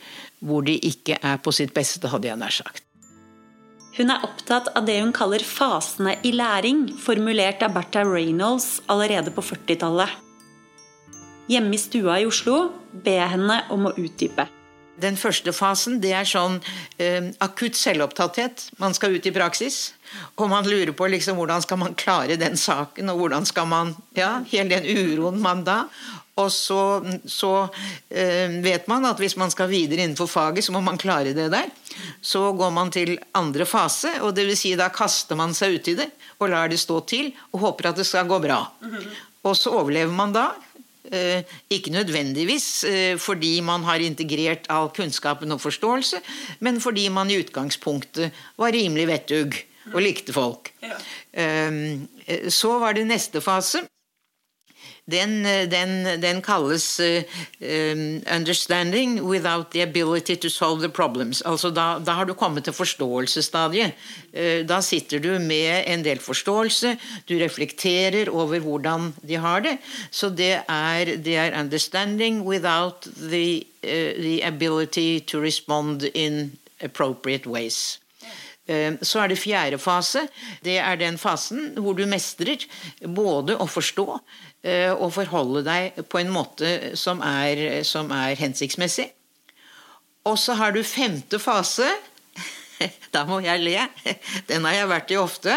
hvor 0.44 0.64
de 0.66 0.74
ikke 0.88 1.20
er 1.22 1.38
på 1.42 1.52
sitt 1.54 1.74
beste, 1.76 2.08
hadde 2.10 2.30
jeg 2.30 2.40
nær 2.40 2.54
sagt. 2.54 2.89
Hun 3.96 4.12
er 4.12 4.22
opptatt 4.22 4.70
av 4.78 4.86
det 4.86 5.00
hun 5.00 5.10
kaller 5.14 5.42
fasene 5.42 6.14
i 6.26 6.30
læring, 6.36 6.86
formulert 6.94 7.64
av 7.66 7.74
Bertha 7.74 8.04
Reynolds 8.06 8.78
allerede 8.90 9.34
på 9.34 9.42
40-tallet. 9.42 10.12
Hjemme 11.50 11.74
i 11.74 11.82
stua 11.82 12.20
i 12.22 12.28
Oslo 12.30 12.68
ber 12.92 13.18
jeg 13.18 13.32
henne 13.32 13.56
om 13.74 13.88
å 13.90 13.96
utdype. 13.98 14.46
Den 15.00 15.16
første 15.20 15.54
fasen 15.56 16.00
det 16.02 16.12
er 16.16 16.28
sånn 16.28 16.58
eh, 17.00 17.30
akutt 17.42 17.78
selvopptatthet. 17.78 18.70
Man 18.82 18.96
skal 18.96 19.16
ut 19.16 19.26
i 19.26 19.34
praksis. 19.34 19.90
Og 20.40 20.48
man 20.50 20.66
lurer 20.66 20.90
på 20.96 21.06
liksom, 21.06 21.38
hvordan 21.38 21.62
skal 21.62 21.78
man 21.78 21.94
klare 21.98 22.38
den 22.40 22.56
saken, 22.58 23.12
og 23.12 23.20
hvordan 23.22 23.46
skal 23.46 23.68
man 23.70 23.94
Ja, 24.18 24.40
hele 24.50 24.80
den 24.80 24.88
uroen 24.90 25.38
man 25.42 25.62
da. 25.64 25.84
Og 26.40 26.48
så, 26.52 26.80
så 27.28 27.52
eh, 28.08 28.50
vet 28.64 28.88
man 28.90 29.04
at 29.08 29.20
hvis 29.20 29.36
man 29.40 29.52
skal 29.52 29.70
videre 29.70 30.04
innenfor 30.04 30.30
faget, 30.30 30.64
så 30.64 30.74
må 30.74 30.82
man 30.84 30.98
klare 31.00 31.34
det 31.36 31.50
der. 31.52 31.68
Så 32.22 32.52
går 32.56 32.72
man 32.74 32.92
til 32.94 33.16
andre 33.36 33.66
fase, 33.68 34.16
og 34.24 34.34
det 34.36 34.46
vil 34.48 34.58
si 34.58 34.74
da 34.78 34.90
kaster 34.94 35.38
man 35.38 35.54
seg 35.56 35.78
uti 35.78 35.96
det 35.98 36.08
og 36.40 36.48
lar 36.52 36.70
det 36.72 36.80
stå 36.80 37.02
til 37.08 37.32
og 37.52 37.64
håper 37.66 37.90
at 37.90 38.00
det 38.00 38.08
skal 38.08 38.28
gå 38.30 38.40
bra. 38.42 38.62
Og 39.44 39.56
så 39.56 39.72
overlever 39.76 40.12
man 40.12 40.32
da. 40.36 40.50
Eh, 41.04 41.42
ikke 41.72 41.90
nødvendigvis 41.90 42.84
eh, 42.84 43.18
fordi 43.18 43.60
man 43.64 43.82
har 43.88 44.02
integrert 44.04 44.66
all 44.68 44.90
kunnskapen 44.92 45.52
og 45.52 45.60
forståelse, 45.60 46.20
men 46.60 46.80
fordi 46.80 47.08
man 47.08 47.30
i 47.30 47.38
utgangspunktet 47.40 48.30
var 48.60 48.74
rimelig 48.76 49.06
vettug 49.08 49.56
og 49.94 50.02
likte 50.04 50.32
folk. 50.36 50.72
Eh, 51.32 51.72
så 52.48 52.76
var 52.78 52.92
det 52.92 53.06
neste 53.08 53.40
fase. 53.40 53.80
Den, 55.10 55.46
eh, 55.46 55.66
den, 55.70 56.22
den 56.22 56.42
kalles 56.42 57.00
uh, 57.00 57.22
um, 57.60 58.22
'understanding 58.26 59.20
without 59.22 59.70
the 59.70 59.82
ability 59.82 60.36
to 60.36 60.48
solve 60.48 60.80
the 60.80 60.88
problems'. 60.88 61.42
Altså 61.44 61.70
da, 61.70 61.98
da 61.98 62.12
har 62.12 62.24
du 62.24 62.34
kommet 62.34 62.64
til 62.64 62.72
forståelsesstadiet. 62.72 63.92
Uh, 64.32 64.68
da 64.68 64.80
sitter 64.80 65.18
du 65.18 65.38
med 65.38 65.84
en 65.86 66.04
del 66.04 66.18
forståelse, 66.18 66.96
du 67.28 67.34
reflekterer 67.38 68.30
over 68.30 68.58
hvordan 68.58 69.14
de 69.28 69.34
har 69.34 69.60
det. 69.60 69.78
Så 70.10 70.28
det 70.28 70.60
er, 70.68 71.04
det 71.16 71.36
er 71.36 71.50
'understanding 71.50 72.42
without 72.42 73.08
the, 73.30 73.64
uh, 73.82 74.22
the 74.22 74.44
ability 74.44 75.18
to 75.26 75.40
respond 75.40 76.02
in 76.14 76.52
appropriate 76.80 77.46
ways'. 77.46 77.98
Så 79.02 79.18
er 79.20 79.26
det 79.26 79.38
fjerde 79.38 79.78
fase. 79.78 80.20
Det 80.64 80.78
er 80.78 80.94
den 80.94 81.18
fasen 81.18 81.72
hvor 81.74 81.92
du 81.92 82.04
mestrer 82.06 82.62
både 83.02 83.56
å 83.58 83.66
forstå 83.66 84.20
og 84.60 85.08
forholde 85.14 85.62
deg 85.64 86.02
på 86.12 86.18
en 86.20 86.28
måte 86.34 86.92
som 87.00 87.22
er, 87.24 87.80
som 87.88 88.10
er 88.12 88.36
hensiktsmessig. 88.36 89.06
Og 90.28 90.36
så 90.38 90.56
har 90.58 90.74
du 90.76 90.82
femte 90.84 91.40
fase. 91.40 91.88
Da 93.12 93.26
må 93.28 93.42
jeg 93.44 93.60
le. 93.60 93.80
Den 94.48 94.64
har 94.64 94.72
jeg 94.78 94.88
vært 94.88 95.10
i 95.12 95.16
ofte. 95.20 95.56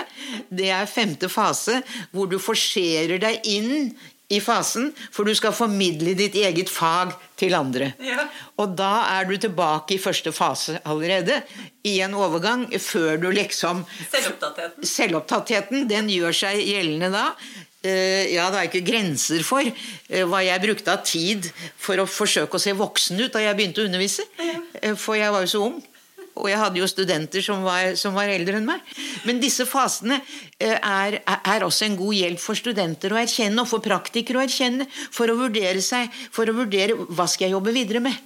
Det 0.52 0.68
er 0.76 0.90
femte 0.92 1.30
fase 1.32 1.78
hvor 2.12 2.28
du 2.28 2.36
forserer 2.42 3.22
deg 3.22 3.46
inn 3.48 3.94
i 4.34 4.40
fasen, 4.42 4.90
for 5.14 5.28
du 5.28 5.36
skal 5.38 5.54
formidle 5.56 6.16
ditt 6.18 6.36
eget 6.40 6.72
fag 6.72 7.14
til 7.40 7.54
andre. 7.58 7.92
Ja. 8.02 8.26
Og 8.62 8.74
da 8.80 9.06
er 9.20 9.28
du 9.30 9.36
tilbake 9.38 9.98
i 9.98 10.02
første 10.02 10.34
fase 10.34 10.80
allerede, 10.90 11.42
i 11.86 12.00
en 12.02 12.16
overgang, 12.18 12.66
før 12.80 13.20
du 13.22 13.30
liksom 13.36 13.84
Selvopptattheten. 14.08 14.88
Selvopptattheten, 14.88 15.86
den 15.92 16.10
gjør 16.12 16.40
seg 16.44 16.64
gjeldende 16.64 17.12
da. 17.14 17.28
Eh, 17.84 18.32
ja, 18.32 18.46
det 18.48 18.56
var 18.56 18.68
ikke 18.70 18.86
grenser 18.88 19.42
for 19.44 19.60
eh, 19.68 20.24
hva 20.24 20.40
jeg 20.40 20.62
brukte 20.64 20.94
av 20.94 21.02
tid 21.04 21.50
for 21.76 22.00
å 22.00 22.06
forsøke 22.08 22.56
å 22.56 22.62
se 22.62 22.72
voksen 22.80 23.20
ut 23.20 23.34
da 23.34 23.42
jeg 23.44 23.58
begynte 23.58 23.84
å 23.84 23.90
undervise. 23.90 24.24
Eh, 24.80 24.94
For 24.96 25.20
jeg 25.20 25.34
var 25.36 25.44
jo 25.44 25.52
så 25.52 25.64
ung. 25.66 25.82
Og 26.40 26.48
jeg 26.50 26.58
hadde 26.58 26.80
jo 26.80 26.88
studenter 26.90 27.44
som 27.46 27.62
var, 27.62 27.92
som 28.00 28.16
var 28.16 28.32
eldre 28.32 28.58
enn 28.58 28.66
meg. 28.66 28.80
Men 29.28 29.42
disse 29.44 29.68
fasene 29.70 30.16
er, 30.58 31.20
er 31.22 31.66
også 31.68 31.86
en 31.86 31.98
god 32.00 32.16
hjelp 32.18 32.42
for 32.42 32.58
studenter 32.58 33.14
å 33.14 33.20
erkjenne, 33.22 33.62
og 33.62 33.70
for 33.70 33.84
praktikere 33.86 34.40
å 34.40 34.46
erkjenne, 34.48 34.88
for 35.14 35.30
å 35.30 35.36
vurdere 35.38 35.84
seg, 35.86 36.10
for 36.34 36.50
å 36.50 36.56
vurdere 36.58 36.98
hva 37.14 37.28
skal 37.30 37.52
jeg 37.52 37.54
jobbe 37.54 37.76
videre 37.76 38.02
med. 38.02 38.18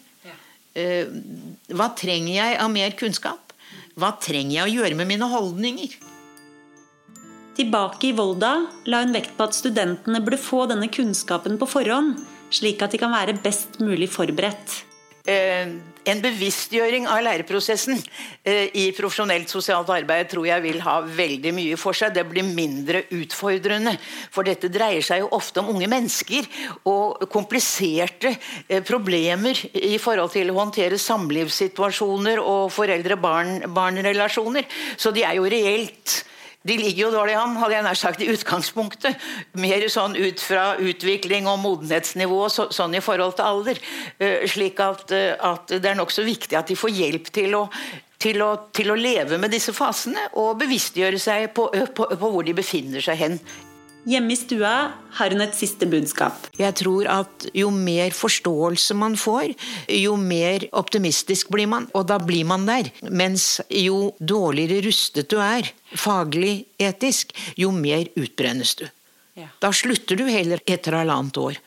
Hva 1.76 1.90
trenger 2.00 2.32
jeg 2.38 2.56
av 2.64 2.72
mer 2.72 2.96
kunnskap? 2.96 3.52
Hva 4.00 4.14
trenger 4.24 4.62
jeg 4.62 4.70
å 4.70 4.76
gjøre 4.78 5.02
med 5.02 5.12
mine 5.12 5.28
holdninger? 5.28 6.00
Tilbake 7.58 8.12
i 8.12 8.14
Volda 8.14 8.52
la 8.86 9.00
hun 9.02 9.16
vekt 9.16 9.32
på 9.34 9.48
at 9.48 9.56
studentene 9.58 10.20
burde 10.22 10.38
få 10.38 10.68
denne 10.70 10.92
kunnskapen 10.94 11.56
på 11.58 11.66
forhånd, 11.66 12.20
slik 12.54 12.84
at 12.86 12.94
de 12.94 13.00
kan 13.02 13.10
være 13.10 13.34
best 13.42 13.80
mulig 13.82 14.12
forberedt. 14.14 14.84
eh, 15.28 15.68
en 16.08 16.22
bevisstgjøring 16.24 17.08
av 17.10 17.24
læreprosessen 17.26 17.98
eh, 18.46 18.70
i 18.78 18.92
profesjonelt 18.96 19.50
sosialt 19.50 19.90
arbeid 19.90 20.30
tror 20.32 20.46
jeg 20.48 20.64
vil 20.64 20.80
ha 20.86 21.02
veldig 21.02 21.54
mye 21.58 21.76
for 21.82 21.94
seg. 21.98 22.14
Det 22.14 22.24
blir 22.30 22.46
mindre 22.46 23.02
utfordrende. 23.18 23.98
For 24.32 24.44
dette 24.48 24.70
dreier 24.70 25.02
seg 25.04 25.20
jo 25.26 25.34
ofte 25.36 25.60
om 25.60 25.74
unge 25.74 25.90
mennesker 25.92 26.46
og 26.94 27.26
kompliserte 27.34 28.38
eh, 28.70 28.86
problemer 28.86 29.58
i 29.74 29.98
forhold 29.98 30.32
til 30.38 30.54
å 30.54 30.60
håndtere 30.62 30.98
samlivssituasjoner 31.02 32.38
og 32.40 32.72
foreldre-barn-relasjoner. 32.78 34.64
Så 34.96 35.12
de 35.12 35.26
er 35.26 35.42
jo 35.42 35.50
reelt 35.58 36.22
de 36.68 36.78
ligger 36.78 37.06
jo 37.06 37.12
dårlig 37.14 37.36
an, 37.40 37.56
hadde 37.62 37.78
jeg 37.78 37.86
nær 37.86 38.00
sagt, 38.00 38.24
i 38.24 38.32
utgangspunktet. 38.34 39.28
Mer 39.62 39.86
sånn 39.92 40.18
ut 40.18 40.42
fra 40.44 40.66
utvikling 40.82 41.48
og 41.48 41.62
modenhetsnivå 41.64 42.42
så, 42.52 42.68
sånn 42.74 42.98
i 42.98 43.04
forhold 43.04 43.38
til 43.38 43.48
alder. 43.48 43.80
Uh, 44.20 44.44
slik 44.50 44.82
at, 44.84 45.06
eh, 45.16 45.36
at 45.38 45.72
det 45.78 45.94
er 45.94 46.00
nokså 46.00 46.26
viktig 46.28 46.58
at 46.58 46.68
de 46.72 46.80
får 46.80 46.96
hjelp 46.98 47.32
til 47.36 47.56
å, 47.56 47.64
til, 48.20 48.42
å, 48.44 48.50
til 48.76 48.92
å 48.92 49.00
leve 49.00 49.40
med 49.40 49.54
disse 49.54 49.76
fasene 49.76 50.28
og 50.42 50.58
bevisstgjøre 50.60 51.22
seg 51.22 51.50
på, 51.56 51.70
på, 51.96 52.10
på 52.18 52.34
hvor 52.34 52.44
de 52.48 52.58
befinner 52.58 53.06
seg 53.06 53.22
hen. 53.22 53.40
Hjemme 54.08 54.32
i 54.32 54.38
stua 54.40 54.74
har 55.18 55.34
hun 55.36 55.44
et 55.44 55.56
siste 55.58 55.88
budskap. 55.90 56.46
Jeg 56.56 56.76
tror 56.80 57.10
at 57.12 57.48
jo 57.58 57.68
mer 57.76 58.14
forståelse 58.16 58.96
man 58.96 59.18
får, 59.20 59.52
jo 59.92 60.14
mer 60.22 60.64
optimistisk 60.80 61.52
blir 61.52 61.68
man, 61.68 61.90
og 61.92 62.06
da 62.08 62.16
blir 62.24 62.48
man 62.48 62.64
der. 62.70 62.88
Mens 63.12 63.58
jo 63.68 64.14
dårligere 64.20 64.86
rustet 64.88 65.28
du 65.34 65.42
er, 65.44 65.68
faglig, 65.92 66.70
etisk, 66.80 67.36
jo 67.60 67.74
mer 67.76 68.08
utbrennes 68.16 68.78
du. 68.80 68.86
Ja. 69.38 69.50
Da 69.60 69.74
slutter 69.76 70.16
du 70.16 70.24
heller 70.32 70.64
etter 70.64 70.96
halvannet 71.02 71.44
år. 71.44 71.60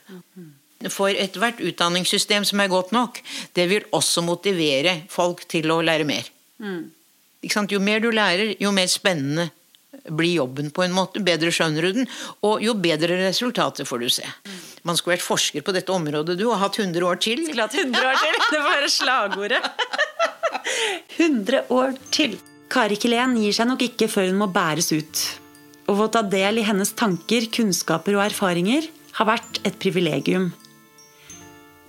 For 0.89 1.13
ethvert 1.13 1.61
utdanningssystem 1.61 2.49
som 2.49 2.65
er 2.65 2.73
godt 2.73 2.97
nok, 2.97 3.21
det 3.53 3.69
vil 3.69 3.85
også 3.93 4.25
motivere 4.25 5.03
folk 5.13 5.45
til 5.45 5.69
å 5.77 5.83
lære 5.85 6.09
mer. 6.09 6.33
Ikke 7.45 7.53
sant? 7.53 7.73
Jo 7.73 7.85
mer 7.85 8.01
du 8.01 8.09
lærer, 8.09 8.57
jo 8.57 8.73
mer 8.73 8.89
spennende 8.89 9.51
blir 10.09 10.35
jobben 10.35 10.71
på 10.75 10.85
en 10.85 10.95
måte. 10.95 11.23
Bedre 11.25 11.53
skjønner 11.55 11.87
du 11.87 12.01
den, 12.01 12.11
og 12.47 12.63
jo 12.65 12.75
bedre 12.79 13.19
resultater 13.27 13.89
får 13.89 14.05
du 14.05 14.09
se. 14.21 14.27
Man 14.87 14.97
skulle 14.97 15.17
vært 15.17 15.27
forsker 15.27 15.65
på 15.67 15.75
dette 15.77 15.93
området, 15.93 16.39
du, 16.41 16.47
og 16.49 16.61
hatt 16.63 16.79
100 16.81 17.05
år 17.07 17.21
til. 17.21 17.43
Skulle 17.47 17.67
hatt 17.67 17.77
100 17.77 18.07
år 18.13 18.23
til. 18.23 18.39
Det 18.47 18.63
var 18.63 18.79
være 18.79 18.93
slagordet. 18.95 19.61
100 21.21 21.67
år 21.75 21.99
til. 22.15 22.39
Kari 22.71 22.97
Kilén 23.03 23.35
gir 23.39 23.55
seg 23.55 23.67
nok 23.67 23.83
ikke 23.83 24.09
før 24.11 24.31
hun 24.31 24.41
må 24.41 24.51
bæres 24.55 24.93
ut. 24.95 25.27
Å 25.91 25.97
få 25.99 26.07
ta 26.15 26.23
del 26.23 26.61
i 26.63 26.67
hennes 26.67 26.93
tanker, 26.95 27.49
kunnskaper 27.51 28.15
og 28.15 28.29
erfaringer 28.29 28.87
har 29.19 29.27
vært 29.27 29.59
et 29.67 29.79
privilegium. 29.83 30.53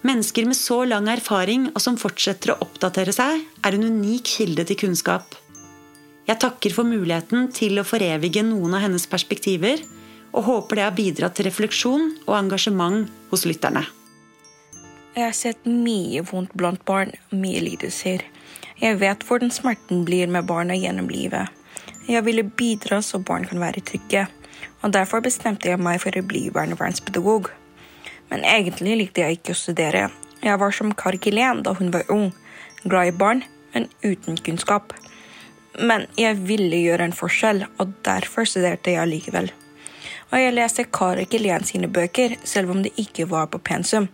Mennesker 0.01 0.47
med 0.49 0.57
så 0.57 0.79
lang 0.89 1.05
erfaring 1.13 1.67
og 1.69 1.77
som 1.83 1.99
fortsetter 2.01 2.55
å 2.55 2.59
oppdatere 2.65 3.13
seg, 3.13 3.43
er 3.61 3.77
en 3.77 3.85
unik 3.85 4.33
kilde 4.39 4.65
til 4.65 4.79
kunnskap. 4.87 5.37
Jeg 6.31 6.39
takker 6.39 6.71
for 6.71 6.87
muligheten 6.87 7.49
til 7.51 7.75
å 7.81 7.83
forevige 7.83 8.39
noen 8.47 8.77
av 8.77 8.85
hennes 8.85 9.03
perspektiver, 9.11 9.81
og 10.31 10.45
håper 10.45 10.79
det 10.79 10.83
har 10.85 10.93
bidratt 10.95 11.33
til 11.35 11.49
refleksjon 11.49 12.05
og 12.21 12.35
engasjement 12.37 13.09
hos 13.33 13.43
lytterne. 13.43 13.81
Jeg 15.11 15.25
har 15.25 15.35
sett 15.35 15.67
mye 15.67 16.21
vondt 16.29 16.53
blant 16.55 16.79
barn, 16.87 17.11
mye 17.35 17.59
lidelser. 17.65 18.23
Jeg 18.79 19.01
vet 19.01 19.25
hvordan 19.27 19.51
smerten 19.51 20.05
blir 20.07 20.31
med 20.31 20.47
barna 20.47 20.77
gjennom 20.79 21.11
livet. 21.11 21.51
Jeg 22.07 22.23
ville 22.23 22.47
bidra 22.47 23.01
så 23.03 23.19
barn 23.19 23.43
kan 23.49 23.59
være 23.59 23.83
trygge, 23.91 24.23
og 24.87 24.95
derfor 24.95 25.19
bestemte 25.27 25.67
jeg 25.67 25.83
meg 25.83 25.99
for 25.99 26.15
å 26.15 26.23
bli 26.23 26.45
barnevernspedagog. 26.55 27.51
Men 28.31 28.47
egentlig 28.47 29.01
likte 29.03 29.27
jeg 29.27 29.41
ikke 29.41 29.51
å 29.51 29.63
studere. 29.65 30.07
Jeg 30.39 30.63
var 30.63 30.79
som 30.79 30.95
Kari 30.95 31.19
Kilén 31.19 31.67
da 31.67 31.75
hun 31.75 31.91
var 31.91 32.07
ung, 32.07 32.29
glad 32.87 33.11
i 33.11 33.19
barn, 33.19 33.43
men 33.75 33.91
uten 33.99 34.39
kunnskap. 34.39 34.95
Men 35.79 36.07
jeg 36.19 36.39
ville 36.47 36.81
gjøre 36.83 37.07
en 37.07 37.15
forskjell, 37.15 37.65
og 37.79 37.93
derfor 38.05 38.47
studerte 38.47 38.95
jeg 38.95 39.07
likevel. 39.07 39.51
Og 40.31 40.39
jeg 40.39 40.55
leste 40.55 40.87
Kari 40.87 41.25
Gillian 41.31 41.63
sine 41.67 41.87
bøker, 41.91 42.35
selv 42.43 42.71
om 42.71 42.83
det 42.83 42.93
ikke 42.99 43.27
var 43.31 43.47
på 43.51 43.59
pensum. 43.63 44.09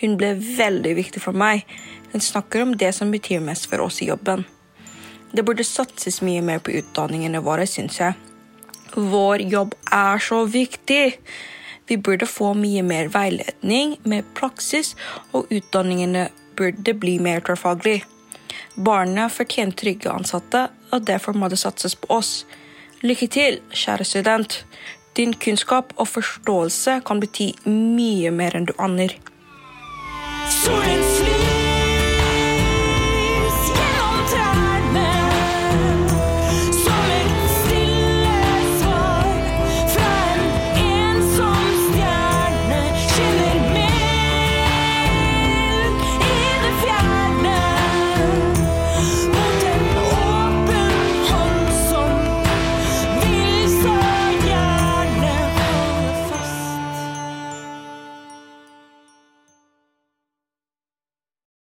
Hun 0.00 0.16
ble 0.20 0.34
veldig 0.36 0.94
viktig 0.98 1.22
for 1.22 1.36
meg. 1.36 1.64
Hun 2.12 2.24
snakker 2.24 2.64
om 2.64 2.74
det 2.78 2.92
som 2.96 3.12
betyr 3.14 3.44
mest 3.44 3.68
for 3.70 3.84
oss 3.84 4.00
i 4.02 4.08
jobben. 4.10 4.44
Det 5.34 5.42
burde 5.42 5.66
satses 5.66 6.20
mye 6.22 6.42
mer 6.46 6.60
på 6.62 6.74
utdanningene 6.78 7.42
våre, 7.42 7.66
syns 7.66 7.98
jeg. 8.00 8.14
Vår 8.94 9.42
jobb 9.50 9.74
er 9.92 10.22
så 10.22 10.44
viktig! 10.46 11.04
Vi 11.86 11.96
burde 12.00 12.26
få 12.26 12.54
mye 12.56 12.82
mer 12.86 13.10
veiledning, 13.12 13.98
mer 14.08 14.22
praksis, 14.36 14.94
og 15.36 15.50
utdanningene 15.52 16.28
burde 16.56 16.94
bli 16.96 17.18
mer 17.20 17.42
tverrfaglig. 17.44 18.04
Barna 18.74 19.26
fortjener 19.30 19.76
trygge 19.76 20.12
ansatte, 20.12 20.68
og 20.94 21.06
derfor 21.06 21.36
må 21.36 21.50
det 21.50 21.58
satses 21.58 21.96
på 21.98 22.10
oss. 22.14 22.44
Lykke 23.02 23.28
til, 23.28 23.60
kjære 23.74 24.06
student. 24.08 24.60
Din 25.16 25.34
kunnskap 25.34 25.92
og 25.96 26.08
forståelse 26.08 27.00
kan 27.06 27.22
bety 27.22 27.52
mye 27.68 28.32
mer 28.34 28.56
enn 28.58 28.70
du 28.70 28.74
aner. 28.78 29.18
Solen 30.62 31.08
flyr! 31.14 31.43